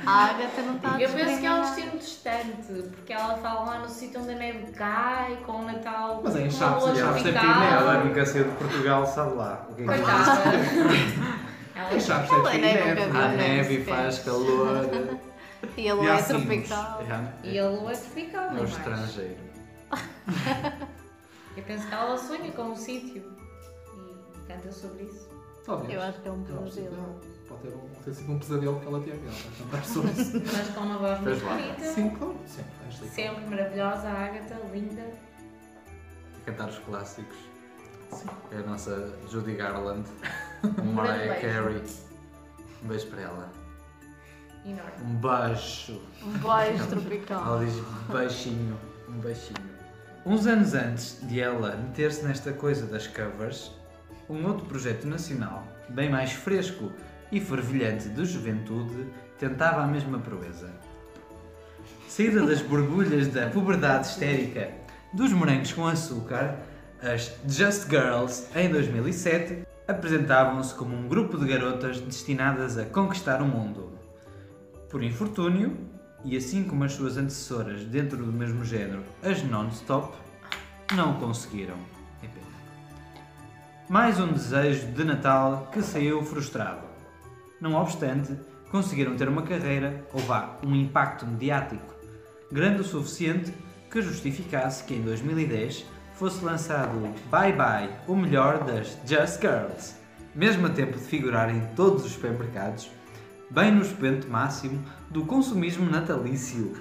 [0.09, 3.61] A Agatha não está a Eu penso que é um destino distante, porque ela fala
[3.65, 6.23] lá no sítio onde a neve cai, com o Natal.
[6.25, 7.61] Mas é em com a Chaves, em Chaves tem tropical.
[7.61, 7.75] neve.
[7.75, 9.67] Ela nunca saiu de Portugal, sabe lá.
[9.69, 10.41] O que é que Coitada.
[11.77, 12.89] Ela Em Chaves Ela tem neve.
[12.95, 14.89] nunca viu Há neve e faz calor.
[15.77, 17.03] E a lua é tropical.
[17.43, 19.37] E a lua é tropical, É não é estrangeiro.
[21.57, 23.25] Eu penso que ela sonha com o sítio
[23.97, 25.29] e canta sobre isso.
[25.67, 25.93] Talvez.
[25.93, 26.43] Eu acho que é um.
[26.45, 26.81] Pode
[27.63, 29.21] ter, um, ter sido um pesadelo que ela teve.
[29.27, 30.43] Ela vai cantar sobre isso.
[30.57, 31.85] Mas com uma voz muito bonita.
[31.85, 32.37] Sim, claro.
[32.47, 33.09] Sempre.
[33.09, 35.03] Sempre maravilhosa, a Ágata, linda.
[36.45, 37.37] Cantar os clássicos.
[38.51, 40.09] É a nossa Judy Garland.
[40.95, 41.41] Mariah.
[41.41, 41.83] Carey.
[42.83, 43.53] Um beijo para ela.
[44.65, 44.93] Enorme.
[45.05, 46.03] Um beijo.
[46.23, 47.47] Um beijo tropical.
[47.47, 47.75] Ela diz
[48.11, 49.79] beijinho, um beijinho.
[50.25, 53.73] Uns anos antes de ela meter-se nesta coisa das covers,
[54.29, 56.93] um outro projeto nacional, bem mais fresco
[57.31, 59.07] e fervilhante de juventude,
[59.39, 60.71] tentava a mesma proeza.
[62.09, 64.71] Saída das borbulhas da puberdade histérica
[65.13, 66.57] dos morangos com açúcar,
[67.03, 73.47] as Just Girls, em 2007, apresentavam-se como um grupo de garotas destinadas a conquistar o
[73.47, 73.99] mundo.
[74.91, 75.77] Por infortúnio,
[76.25, 80.17] e assim como as suas antecessoras dentro do mesmo género, as non-stop,
[80.95, 81.77] não conseguiram.
[82.23, 82.47] É pena.
[83.89, 86.88] Mais um desejo de Natal que saiu frustrado.
[87.61, 88.37] Não obstante,
[88.71, 91.95] conseguiram ter uma carreira, ou vá, um impacto mediático,
[92.53, 93.53] grande o suficiente
[93.91, 99.95] que justificasse que em 2010 fosse lançado Bye Bye, o melhor das Just Girls,
[100.35, 102.91] mesmo a tempo de figurar em todos os supermercados,
[103.51, 106.77] bem no expoente máximo do consumismo natalício.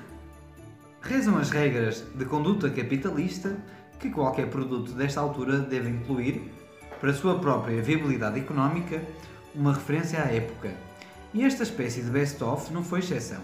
[1.01, 3.57] Rezam as regras de conduta capitalista
[3.99, 6.51] que qualquer produto desta altura deve incluir,
[6.99, 9.01] para sua própria viabilidade económica,
[9.57, 10.71] uma referência à época.
[11.33, 13.41] E esta espécie de best-of não foi exceção.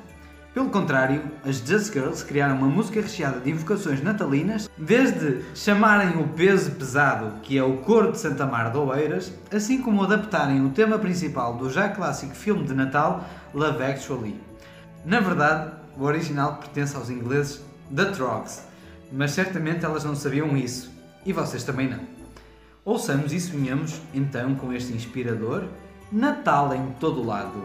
[0.54, 6.28] Pelo contrário, as Just Girls criaram uma música recheada de invocações natalinas, desde chamarem o
[6.28, 10.70] peso pesado, que é o coro de Santa Mar de Oeiras, assim como adaptarem o
[10.70, 14.40] tema principal do já clássico filme de Natal, Love Actually.
[15.04, 17.60] Na verdade, o original pertence aos ingleses
[17.94, 18.62] The Trogs,
[19.12, 20.92] mas certamente elas não sabiam isso,
[21.26, 22.00] e vocês também não.
[22.86, 25.64] Ouçamos e sonhamos então com este inspirador
[26.14, 27.60] Natal em todo lado.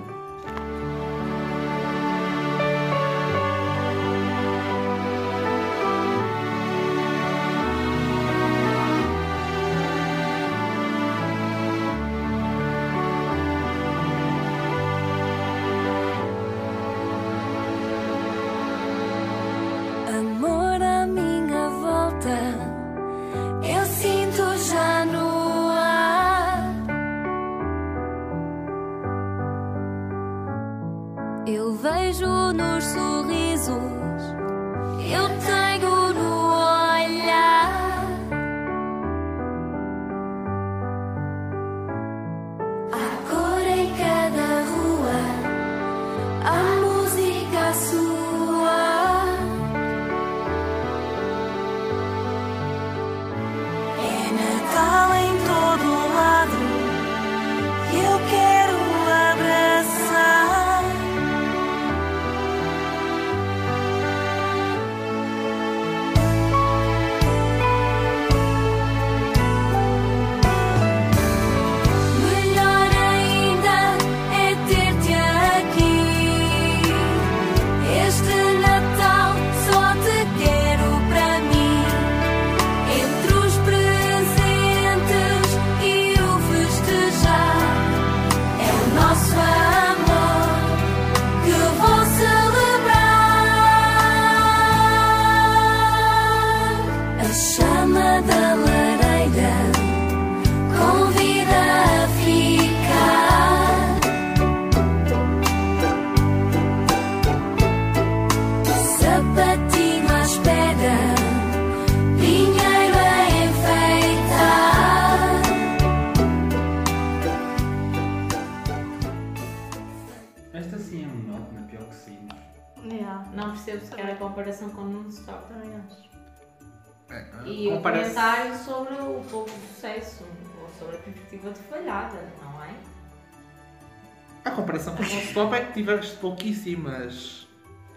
[135.97, 137.47] Tiveste pouquíssimas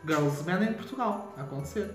[0.08, 1.92] Girls Band em Portugal a acontecer.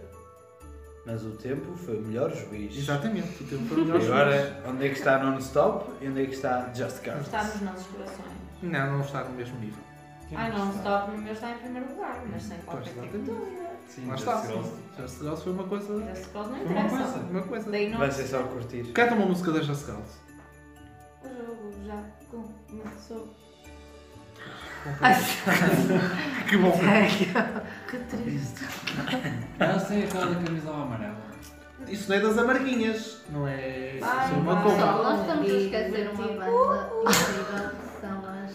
[1.06, 2.76] Mas o tempo foi o melhor juiz.
[2.76, 4.12] Exatamente, o tempo foi o melhor E juiz.
[4.12, 7.22] agora, onde é que está non-stop e onde é que está Just Girls?
[7.22, 8.32] Está nos nossos corações.
[8.62, 9.86] Não, não está no mesmo nível.
[10.34, 13.70] Ai, Non-Stop no meu está em primeiro lugar, mas sem qualquer tipo de dúvida.
[13.88, 14.42] Sim, Lá Just está.
[14.46, 14.70] Girls.
[14.98, 15.86] Just Girls foi uma coisa.
[15.86, 17.12] Just Girls não Foi uma interessa.
[17.12, 17.18] coisa.
[17.30, 17.70] Uma coisa.
[17.70, 18.82] Daí não Vai ser só curtir.
[18.92, 20.12] Canta uma música das Just Girls.
[21.22, 23.28] O jogo já começou.
[26.48, 26.72] Que bom.
[27.88, 28.64] Que triste.
[29.60, 31.16] Elas têm aquela da camisola amarela.
[31.88, 33.92] Isso não é das amarguinhas, não é.
[33.96, 34.62] Isso é uma.
[34.62, 36.50] Só nós estamos a esquecer uma Divertido.
[36.50, 38.52] banda incrível que são as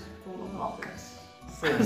[0.53, 1.11] Bocas.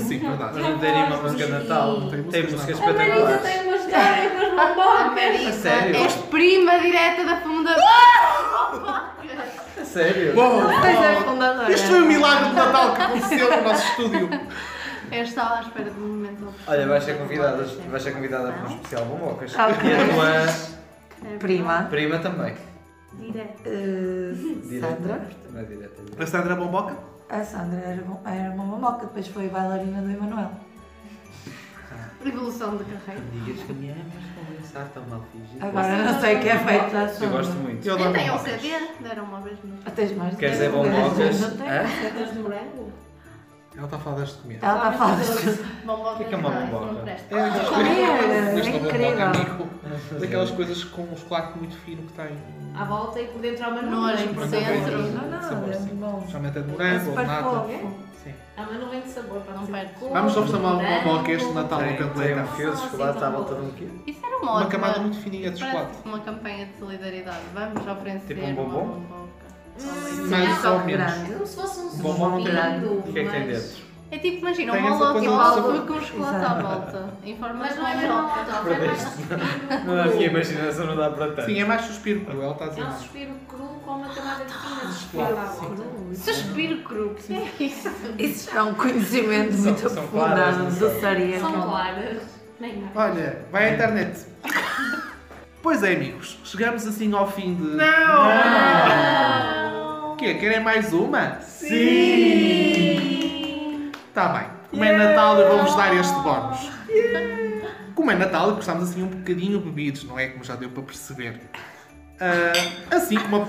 [0.00, 0.52] Sim, verdade.
[0.54, 2.00] Mas não tem nenhuma música de Natal.
[2.00, 3.42] Não tem Tem músicas músicas de A Marisa espetaculares.
[3.42, 5.14] tem uma história com as A bombocas.
[5.14, 5.96] Marisa sério?
[5.96, 7.82] é prima direta da fundadora.
[9.96, 10.36] Sério?
[10.36, 11.72] Uou, Pois é, fundadora.
[11.72, 14.28] Este foi o milagre de Natal que aconteceu no nosso estúdio.
[15.10, 18.68] Eu estava à espera de um momento Olha, vais ser convidada, vais ser convidada para
[18.68, 19.54] um especial Bombocas.
[19.54, 19.90] Ok.
[19.90, 20.08] E a
[21.28, 21.82] tua Prima.
[21.88, 22.54] prima também.
[23.14, 23.62] Direto.
[23.64, 24.80] eh.
[24.80, 25.22] Sandra.
[25.52, 25.94] Não é direta.
[26.00, 26.22] é direta.
[26.22, 26.94] A Sandra Bomboca?
[27.30, 30.50] A Sandra era, bom- era uma mamoca, depois foi bailarina do Emanuel.
[32.26, 33.22] Evolução de carreira.
[33.32, 34.04] Digas que me amas,
[34.34, 35.64] conversar tão mal fingido.
[35.66, 37.88] Agora não sei o que é feito da Eu gosto muito.
[37.88, 38.38] Eu Eu tenho um.
[38.38, 39.74] CD, deram uma vez no.
[39.84, 41.40] Ah, Tens mais de Queres dizer bombocas?
[41.40, 42.32] não tenho?
[42.32, 42.92] De morango?
[43.76, 44.58] Ela está a falar das de comer.
[44.62, 46.14] Ela está a falar das Bombocas.
[46.14, 46.92] O que é que é uma não, bomboca?
[46.92, 47.06] Não.
[47.06, 47.16] É, é
[48.58, 49.68] Esta bomboca, incrível.
[50.18, 52.38] Daquelas coisas com um chocolate muito fino que tem.
[52.74, 54.34] À volta e por dentro há uma Nojo nuvem.
[54.34, 54.98] por dentro.
[54.98, 56.24] Não, não, é bom.
[56.26, 58.46] Geralmente é de É morango ou de fofo.
[58.56, 59.98] Ah, mas não vem de sabor, para não perde.
[59.98, 63.30] ser Vamos oferecer uma, uma boca este Natal no tem um fio de chocolate à
[63.30, 64.02] volta de um quilo.
[64.06, 65.98] Isso era uma Uma camada muito fininha de chocolate.
[66.04, 67.40] Uma campanha de solidariedade.
[67.54, 68.82] Vamos oferecer Tipo um bombom?
[68.82, 69.26] uma boca.
[70.30, 71.12] Mas só menos.
[71.48, 72.52] Se fosse um Bombom não tem
[72.98, 73.85] O que é que tem dentro?
[74.08, 77.08] É tipo, imagina, Tem um tipo do algo com chocolate à volta.
[77.24, 78.36] Em forma Mas de não é mesmo boca.
[78.36, 79.16] molotov, é mais
[79.84, 81.46] Não a imaginação, não dá para tanto.
[81.46, 84.08] Sim, é mais suspiro cru, ela está a dizer É um suspiro cru com uma
[84.08, 85.82] camada de fina de à volta.
[86.14, 87.90] Suspiro cru, que é isso?
[88.18, 90.78] Isso já é um conhecimento muito são claras, aprofundado não de
[91.40, 91.52] são?
[91.62, 92.22] claras.
[92.94, 94.24] Olha, vai à internet.
[95.62, 97.62] Pois é, amigos, chegamos assim ao fim de.
[97.74, 98.26] Não!
[100.12, 100.34] O quê?
[100.34, 101.40] Querem mais uma?
[101.40, 103.15] Sim!
[104.16, 104.48] Tá bem.
[104.70, 106.70] Como é Natal, eu vou-vos dar este bónus.
[107.94, 110.28] Como é Natal, gostamos assim um bocadinho bebidos, não é?
[110.28, 111.38] Como já deu para perceber.
[112.18, 113.46] Ah, assim como a...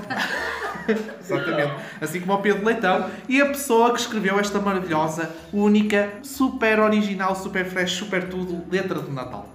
[1.22, 1.74] Exatamente.
[2.01, 7.34] Assim como o Pedro Leitão e a pessoa que escreveu esta maravilhosa, única, super original,
[7.34, 9.47] super fresh, super tudo, letra de Natal.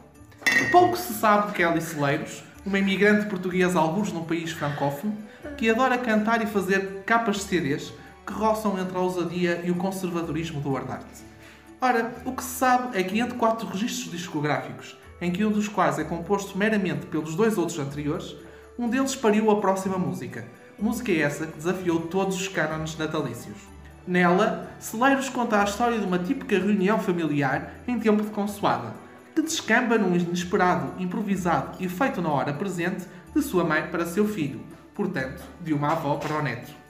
[0.71, 5.15] Pouco se sabe de Kelly Celeiros, uma imigrante portuguesa alguns num país francófono,
[5.59, 7.93] que adora cantar e fazer capas de CDs
[8.27, 11.07] que roçam entre a ousadia e o conservadorismo do hard art.
[11.81, 15.69] Ora, o que se sabe é que entre quatro registros discográficos, em que um dos
[15.69, 18.37] quais é composto meramente pelos dois outros anteriores,
[18.79, 20.45] um deles pariu a próxima música.
[20.79, 23.57] Música essa que desafiou todos os cânones natalícios.
[24.07, 28.95] Nela, Celeiros conta a história de uma típica reunião familiar em tempo de consoada,
[29.35, 34.27] que descamba num inesperado, improvisado e feito na hora presente de sua mãe para seu
[34.27, 34.61] filho,
[34.95, 36.82] portanto, de uma avó para o neto.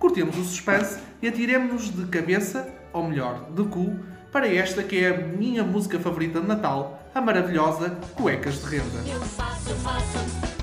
[0.00, 3.96] Cortemos o suspense e atiremos-nos de cabeça, ou melhor, de cu,
[4.32, 9.04] para esta que é a minha música favorita de Natal, a maravilhosa Cuecas de Renda.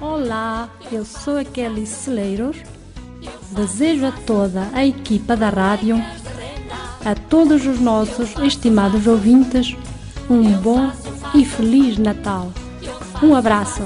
[0.02, 2.58] Olá, eu sou a Kelly Celeiros.
[3.52, 5.98] Desejo a toda a equipa da rádio,
[7.06, 9.76] a todos os nossos estimados ouvintes,
[10.28, 10.92] um bom
[11.36, 12.52] e feliz Natal.
[13.22, 13.84] Um abraço.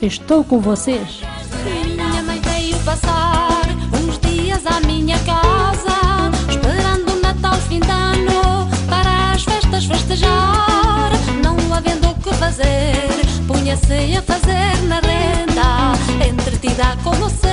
[0.00, 1.20] Estou com vocês.
[1.62, 3.33] Minha mãe veio passar
[13.74, 17.43] punha-se a fazer na renda, entretida como sempre,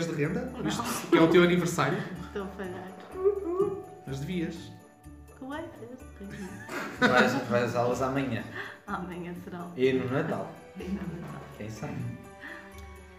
[0.00, 0.52] cuecas de renda?
[0.66, 1.98] Isto que é o teu aniversário?
[2.26, 2.88] Estou a falhar.
[4.06, 4.56] Mas devias.
[5.38, 6.00] Cuecas.
[7.00, 8.42] Vais, vais usá-las amanhã.
[8.86, 9.72] Amanhã serão.
[9.76, 10.52] E no Natal.
[10.78, 11.40] E no Natal.
[11.56, 11.94] Quem sabe?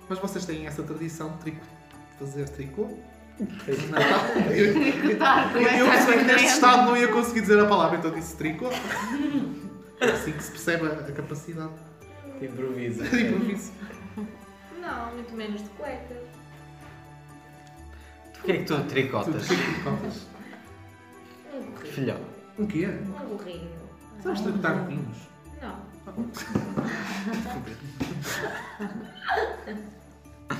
[0.10, 1.54] Mas vocês têm essa tradição de
[2.20, 2.90] fazer tricô?
[4.52, 8.36] Eu, eu, eu pensei que neste estado não ia conseguir dizer a palavra, então disse
[8.38, 8.70] tricô.
[10.00, 11.72] É assim que se percebe a, a capacidade
[12.40, 13.04] Improvisa.
[13.10, 13.72] de improviso.
[14.80, 16.31] Não, muito menos de cuecas.
[18.42, 19.48] O que é que tu tricotas?
[19.48, 20.28] tricotas.
[21.54, 21.94] Um gorrinho.
[21.94, 22.18] Filhão.
[22.58, 22.88] O quê?
[22.88, 23.70] Um gorrinho.
[24.24, 25.18] Sabes tricotar gorrinhos?
[25.62, 25.92] Não.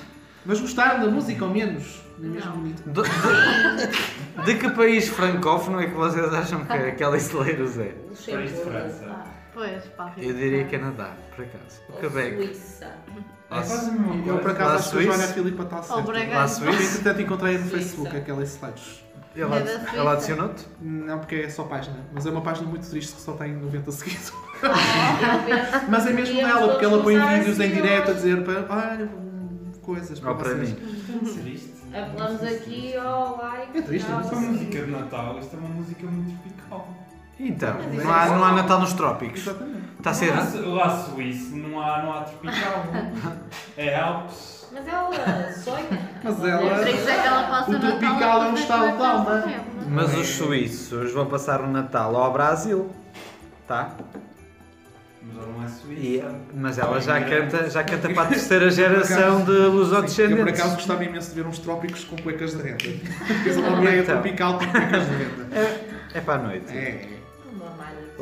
[0.46, 2.02] Mas gostaram da música ao menos?
[2.18, 2.82] Não é mesmo bonito?
[2.90, 7.94] De, de- de que país francófono é que vocês acham que aquela Celeiros é?
[8.32, 9.06] País de França.
[9.08, 10.14] Ah, pois, pá.
[10.18, 11.82] Eu diria Canadá, por acaso.
[11.90, 12.38] O Quebec.
[12.38, 12.92] Suíça.
[13.52, 15.02] É quase a mesma Eu por Lá acaso acho que a?
[15.02, 16.36] Joana Filipa está certa.
[16.36, 16.84] Lá Suíça?
[17.00, 17.78] Entretanto encontrei no Suíça.
[17.78, 19.04] Facebook aquela slides.
[19.36, 19.58] Ela,
[19.94, 20.68] ela adicionou-te?
[20.82, 21.98] Não, porque é só página.
[22.14, 24.34] Mas é uma página muito triste que só tem 90 seguidores.
[24.62, 28.66] Talvez Mas é mesmo dela, porque ela põe vídeos em assim direto a dizer para.
[28.70, 29.10] Olha,
[29.82, 30.76] coisas para para mim?
[31.26, 31.72] Ser isto?
[31.94, 33.78] Apelamos aqui ao like.
[33.78, 37.01] É triste, é uma música de Natal, isto é uma música muito tropical.
[37.44, 39.42] Então, não há, não há Natal nos trópicos.
[39.42, 39.82] Exatamente.
[39.98, 40.32] Está a ser.
[40.32, 42.86] Lá, lá Suíço não há, não há tropical.
[43.78, 44.68] É Alpes.
[44.72, 45.86] Mas ela sonha.
[46.24, 48.98] Mas Ela Por isso é que ela nosso o Natal tropical é um é estado
[48.98, 49.44] de alma.
[49.90, 52.90] Mas os suíços vão passar o Natal ao Brasil,
[53.68, 53.92] tá?
[55.24, 56.02] Mas ela não é suíça.
[56.02, 56.24] E-
[56.54, 60.60] mas ela já canta, já canta para a terceira geração de Sim, Eu por lusodescendentes.
[60.60, 62.78] acaso gostava imenso de ver uns trópicos com cuecas de renda.
[63.44, 64.16] Fez uma meia Então.
[64.22, 65.48] tropical com cuecas de renda.
[65.56, 66.66] É, é para a noite.
[66.78, 67.21] É, malha.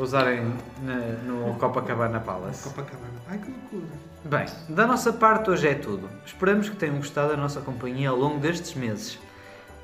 [0.00, 2.64] Usarem na- no Copacabana Palace.
[2.68, 3.12] Copacabana.
[3.28, 3.92] Ai que loucura.
[4.24, 6.08] Bem, da nossa parte hoje é tudo.
[6.24, 9.18] Esperamos que tenham gostado da nossa companhia ao longo destes meses.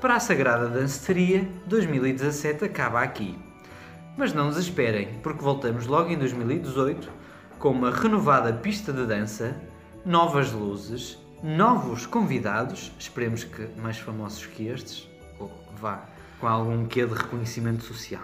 [0.01, 3.37] Para a Sagrada Danceteria, 2017 acaba aqui.
[4.17, 7.09] Mas não desesperem, porque voltamos logo em 2018
[7.59, 9.55] com uma renovada pista de dança,
[10.05, 15.07] novas luzes, novos convidados, esperemos que mais famosos que estes,
[15.39, 16.01] ou vá,
[16.39, 18.23] com algum quê de reconhecimento social.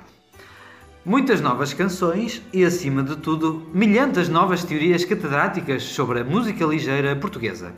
[1.05, 7.13] Muitas novas canções e, acima de tudo, milhentas novas teorias catedráticas sobre a música ligeira
[7.13, 7.73] portuguesa.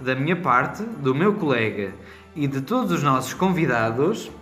[0.00, 1.94] Da minha parte, do meu colega
[2.34, 4.32] e de todos os nossos convidados,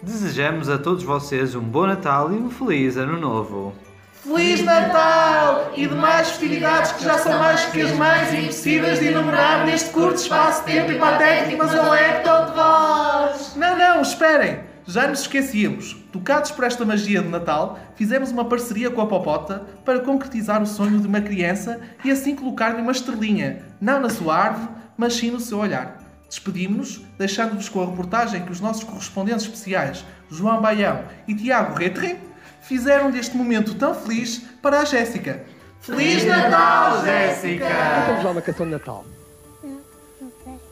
[0.00, 3.74] desejamos a todos vocês um bom Natal e um feliz Ano Novo.
[4.22, 9.66] Feliz Natal e demais festividades que já são mais que as mais impossíveis de enumerar
[9.66, 13.56] neste curto espaço de tempo hipotético, mas eu é todo de vós.
[13.56, 14.65] Não, não, esperem.
[14.86, 15.96] Já nos esquecíamos.
[16.12, 20.66] Tocados por esta magia de Natal, fizemos uma parceria com a Popota para concretizar o
[20.66, 25.32] sonho de uma criança e assim colocar-lhe uma estrelinha, não na sua árvore, mas sim
[25.32, 25.98] no seu olhar.
[26.28, 32.18] Despedimos-nos, deixando-vos com a reportagem que os nossos correspondentes especiais, João Baião e Tiago Retre,
[32.60, 35.44] fizeram deste momento tão feliz para a Jéssica.
[35.80, 37.66] Feliz Natal, Jéssica!
[38.08, 39.04] Vamos lá uma canção de Natal.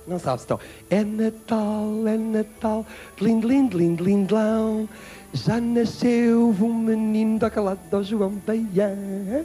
[0.07, 0.61] Não sabes então.
[0.91, 2.87] É Natal, é Natal,
[3.21, 4.89] lindo, lindo, lindo, lindão.
[5.33, 9.45] Já nasceu um menino daquele lado do João Baião.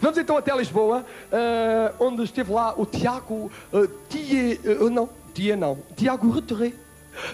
[0.00, 5.56] Vamos então até Lisboa, eh, onde esteve lá o Tiago uh, Tia, eh, não, Tia
[5.56, 6.72] não, Tiago Retré.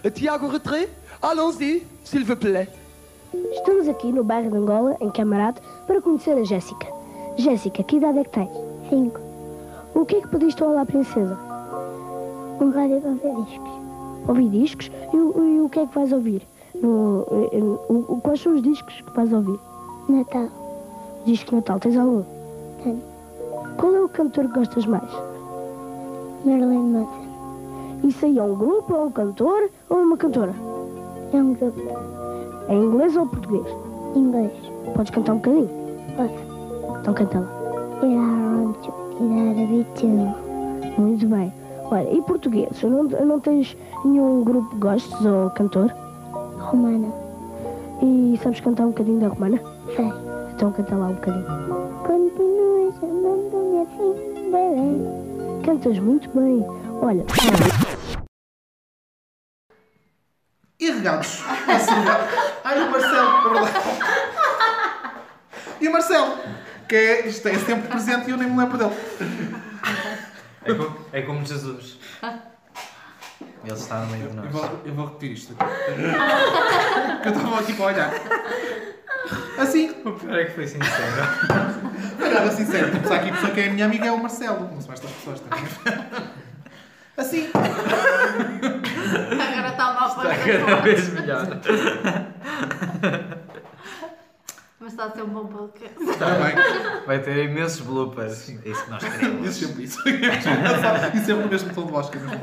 [0.05, 0.89] Uh, Tiago Retré,
[1.21, 2.69] allons-y, s'il vous plaît.
[3.53, 6.87] Estamos aqui no bairro de Angola, em Camarate, para conhecer a Jéssica.
[7.37, 8.51] Jéssica, que idade é que tens?
[8.89, 9.21] Cinco.
[9.95, 11.48] O que é que pediste ao Olá Princesa?
[12.61, 13.71] Um rádio para ouvir discos.
[14.29, 14.91] Ouvir discos?
[15.13, 16.43] E, o- e o que é que vais ouvir?
[16.83, 19.59] No, eh, eh, o- quais são os discos que vais ouvir?
[20.09, 20.49] Natal.
[21.25, 22.23] Disco Natal, tens algum?
[22.83, 23.01] Tenho.
[23.79, 25.11] Qual é o cantor que gostas mais?
[26.45, 27.29] Marilyn Manson.
[28.05, 30.55] Isso aí é um grupo, ou um cantor, ou uma cantora?
[31.33, 31.81] É um grupo.
[32.69, 33.67] É inglês ou português?
[34.15, 34.53] Inglês.
[34.95, 35.69] Podes cantar um bocadinho?
[36.17, 37.01] Posso.
[37.01, 37.49] Então canta lá.
[40.99, 41.53] Muito bem.
[41.91, 42.83] Olha, e português?
[42.83, 43.75] Não, não tens
[44.05, 45.91] nenhum grupo que gostes ou cantor?
[46.59, 47.11] Romana.
[48.03, 49.59] E sabes cantar um bocadinho da romana?
[49.97, 50.13] Sei.
[50.55, 51.47] Então canta lá um bocadinho.
[52.05, 55.65] Continua chamando-me assim, bebê.
[55.65, 56.67] Cantas muito bem.
[57.01, 57.25] Olha.
[60.79, 61.43] E regados.
[61.47, 62.29] à cerveja.
[62.65, 63.99] Ai, o Marcelo, é verdade.
[65.81, 66.35] E o Marcelo,
[66.87, 68.95] que é, isto é sempre presente e eu nem me lembro dele.
[70.69, 71.99] É, co- é como Jesus.
[73.65, 74.53] Ele está no meio de Eu nós.
[74.53, 75.55] vou, eu vou repetir isto.
[75.55, 78.13] que eu estava aqui para olhar.
[79.59, 79.91] Assim.
[80.05, 81.23] O pior é que foi sincero.
[82.25, 84.71] Agora, sincero, temos aqui a pessoa que é a minha amiga, é o Marcelo.
[84.73, 85.65] Não são estas pessoas também.
[87.17, 87.51] Assim.
[87.55, 91.47] Agora está mal para Está cada vez melhor.
[94.89, 96.03] Mas está a ser um bom podcast.
[96.03, 96.55] Está bem.
[97.05, 98.49] Vai ter imensos bloopers.
[98.49, 99.47] É isso que nós queremos.
[99.47, 100.01] Isso sempre isso.
[100.09, 102.41] E sempre no mesmo tom de voz que é mesmo.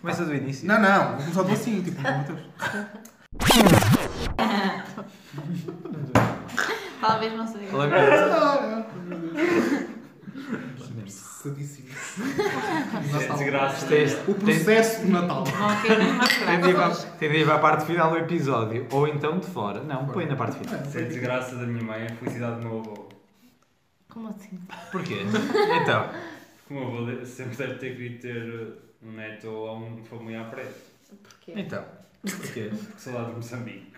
[0.00, 0.68] Começa do início.
[0.68, 1.16] Não, não.
[1.16, 2.40] Vou começar do assim, tipo, meu Deus.
[7.00, 7.66] Talvez não seja.
[11.42, 11.88] Engraçadíssimo.
[13.20, 13.86] É desgraça.
[14.28, 15.44] O processo de Natal.
[15.82, 18.86] Tem de, ir para, tem de ir para a parte final do episódio.
[18.92, 19.82] Ou então de fora.
[19.82, 20.84] Não, põe na parte final.
[20.84, 23.08] Se é desgraça da minha mãe, é a felicidade do meu avô.
[24.08, 24.60] Como assim?
[24.92, 25.22] Porquê?
[25.82, 26.08] Então.
[26.68, 30.74] Porque o meu avô sempre deve ter querido ter um neto ou um familiar preto.
[31.22, 31.52] Porquê?
[31.56, 31.84] Então.
[32.22, 32.70] Porquê?
[32.70, 33.91] Porque saudade de Moçambique.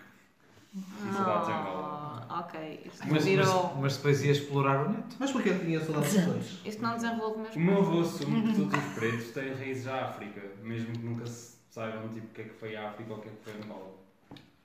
[0.75, 2.25] E saudades de Angola.
[2.29, 2.81] Ah, ok.
[2.85, 3.77] Isto Mas, mas, virou.
[3.79, 5.15] mas depois ia explorar o neto.
[5.19, 6.59] Mas porquê que tinha saudades dos dois?
[6.65, 10.41] Isto não desenvolve O meu avô assume que todos os pretos têm raízes à África,
[10.63, 13.21] mesmo que nunca se saibam tipo, o que é que foi a África ou o
[13.21, 13.95] que é que foi Angola.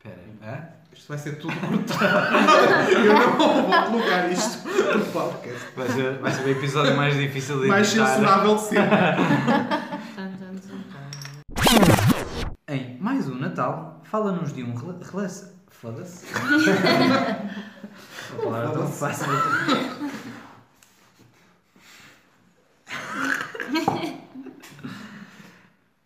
[0.03, 0.69] Espera, hã?
[0.93, 2.35] Isto vai ser tudo cortado.
[2.91, 5.67] Eu não vou colocar isto no podcast.
[5.77, 8.07] Vai ser, vai ser o episódio mais difícil de Mais editar.
[8.09, 8.99] censurável de sempre.
[12.69, 15.60] Em mais um Natal, fala-nos de um rela- relação.
[15.71, 16.27] Foda-se.
[18.33, 19.27] A palavra tão fácil.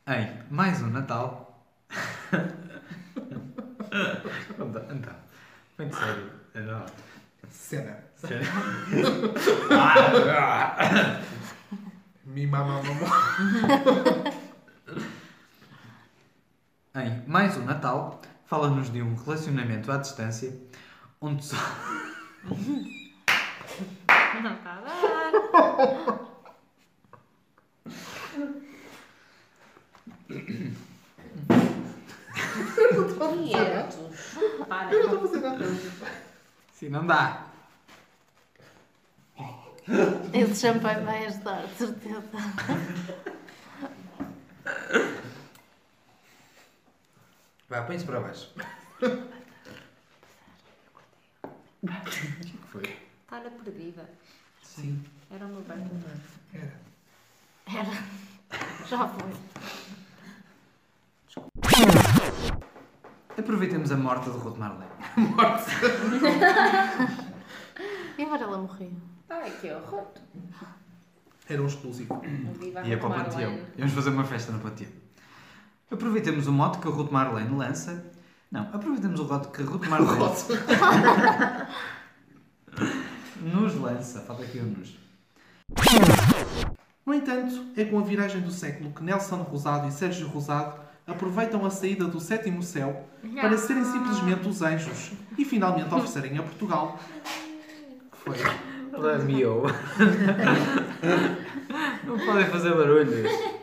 [0.07, 1.65] Em mais um Natal.
[4.51, 5.15] então,
[5.79, 6.31] muito sério.
[6.55, 6.85] Não.
[7.49, 7.97] Cena.
[8.17, 8.47] Sério?
[12.27, 13.35] Mi mamá mamá.
[16.95, 20.57] Em mais um Natal, fala-nos de um relacionamento à distância
[21.21, 21.57] onde só.
[24.43, 26.35] Não está a dar.
[33.49, 33.97] Quietos.
[34.69, 34.93] Para.
[34.93, 35.65] Eu não estou a fazer nada.
[36.73, 37.47] Sim, não dá.
[40.33, 42.25] Esse champanhe vai ajudar, de certeza.
[47.75, 48.55] Vá, põe-se para baixo.
[51.83, 52.97] O que foi?
[53.29, 54.09] Para perdida.
[54.63, 55.03] Sim.
[55.29, 55.91] Era uma banda.
[56.53, 56.73] Era.
[57.67, 57.91] Era.
[58.87, 59.33] Já foi.
[63.37, 64.93] Aproveitemos a morte de Ruth Marlene.
[68.17, 68.93] E agora ela morreu.
[69.29, 70.07] Ai, que horror.
[71.49, 72.21] Era um exclusivo.
[72.61, 73.59] Viva E é para o Panteão.
[73.77, 74.93] Íamos fazer uma festa no Panteão.
[75.95, 78.05] Aproveitemos o mote que a Ruth Marlene lança.
[78.51, 80.19] Não, aproveitemos o mote que a Ruth Marlene
[83.41, 84.21] nos lança.
[84.23, 84.99] Falta aqui um nos.
[87.07, 91.65] No entanto, é com a viragem do século que Nelson Rosado e Sérgio Rosado aproveitam
[91.65, 93.09] a saída do sétimo céu
[93.41, 96.99] para serem simplesmente os anjos e finalmente oferecerem a Portugal.
[98.11, 98.37] Que foi?
[98.93, 99.67] Ela miou.
[102.05, 103.54] Não podem fazer barulhos.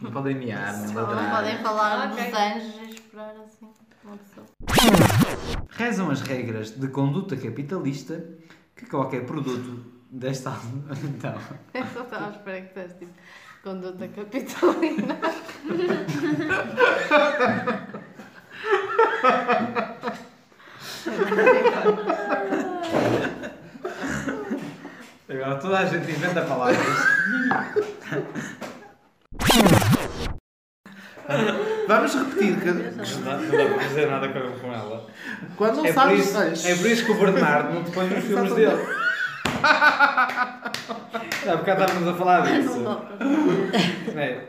[0.00, 2.24] Não podem miar, nem Não podem falar Ok.
[2.24, 3.68] dos anjos e esperar assim.
[5.70, 8.22] Rezam as regras de conduta capitalista
[8.76, 10.52] que qualquer produto desta.
[11.02, 11.34] Então.
[11.74, 13.12] Eu só estava à espera que desse tipo
[13.62, 15.18] conduta capitalina.
[25.28, 26.78] Agora toda a gente inventa palavras.
[31.88, 35.06] Vamos repetir que Não dá não dá para fazer nada com ela.
[35.56, 38.24] quando não É sabes isso, é por isso que o Bernardo não te põe nos
[38.24, 39.04] filmes dele.
[41.46, 42.84] Há bocado estávamos a falar disso.
[44.16, 44.46] É.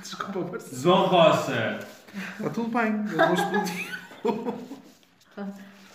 [0.00, 0.82] Desculpa, Marcelo.
[0.82, 1.78] João Roça.
[2.38, 3.98] Está tudo bem, eu vou explodir.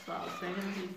[0.05, 0.93] Pessoal, sério disso.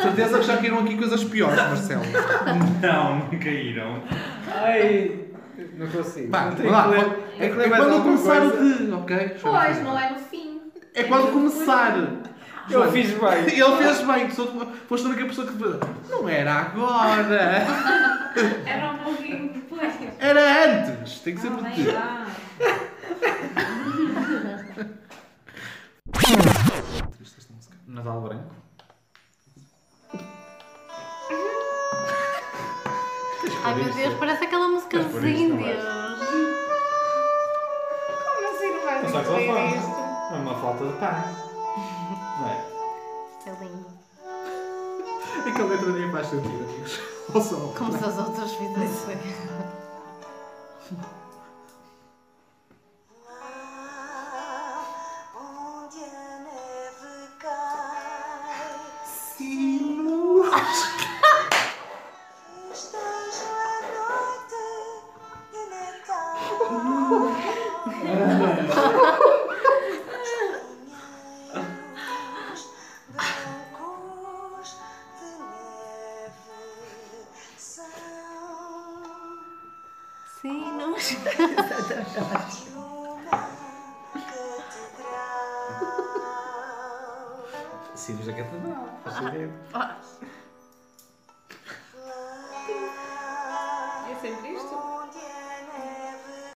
[0.00, 2.04] Certeza que já caíram aqui coisas piores, Marcelo.
[2.80, 4.02] Não, não caíram.
[4.54, 5.20] Ai,
[5.76, 6.30] não consigo.
[6.30, 8.92] Vá, Não vá, que ler- é, que é quando começar o de.
[8.92, 9.36] Ok?
[9.42, 10.60] Pois, não é no fim.
[10.94, 11.96] É quando começar.
[12.70, 13.44] Eu fiz bem.
[13.60, 15.52] Ele fez bem, tu foste a única pessoa que
[16.08, 17.66] Não era agora!
[18.66, 19.92] Era um pouquinho depois.
[20.18, 21.20] Era antes!
[21.20, 21.86] Tem que ser Oh por ti.
[27.86, 28.63] Natal Branco.
[33.64, 35.84] Ai meu Deus, parece aquela música É dos não índios.
[38.24, 39.90] Como assim não vais É incluir isto?
[40.32, 41.26] É uma falta de paz.
[42.40, 42.64] Não é?
[43.38, 43.86] Isto é lindo.
[45.48, 47.00] Aquela letra nem faz sentido, amigos.
[47.34, 47.56] Ou só.
[47.78, 49.18] Como se as outras fizessem.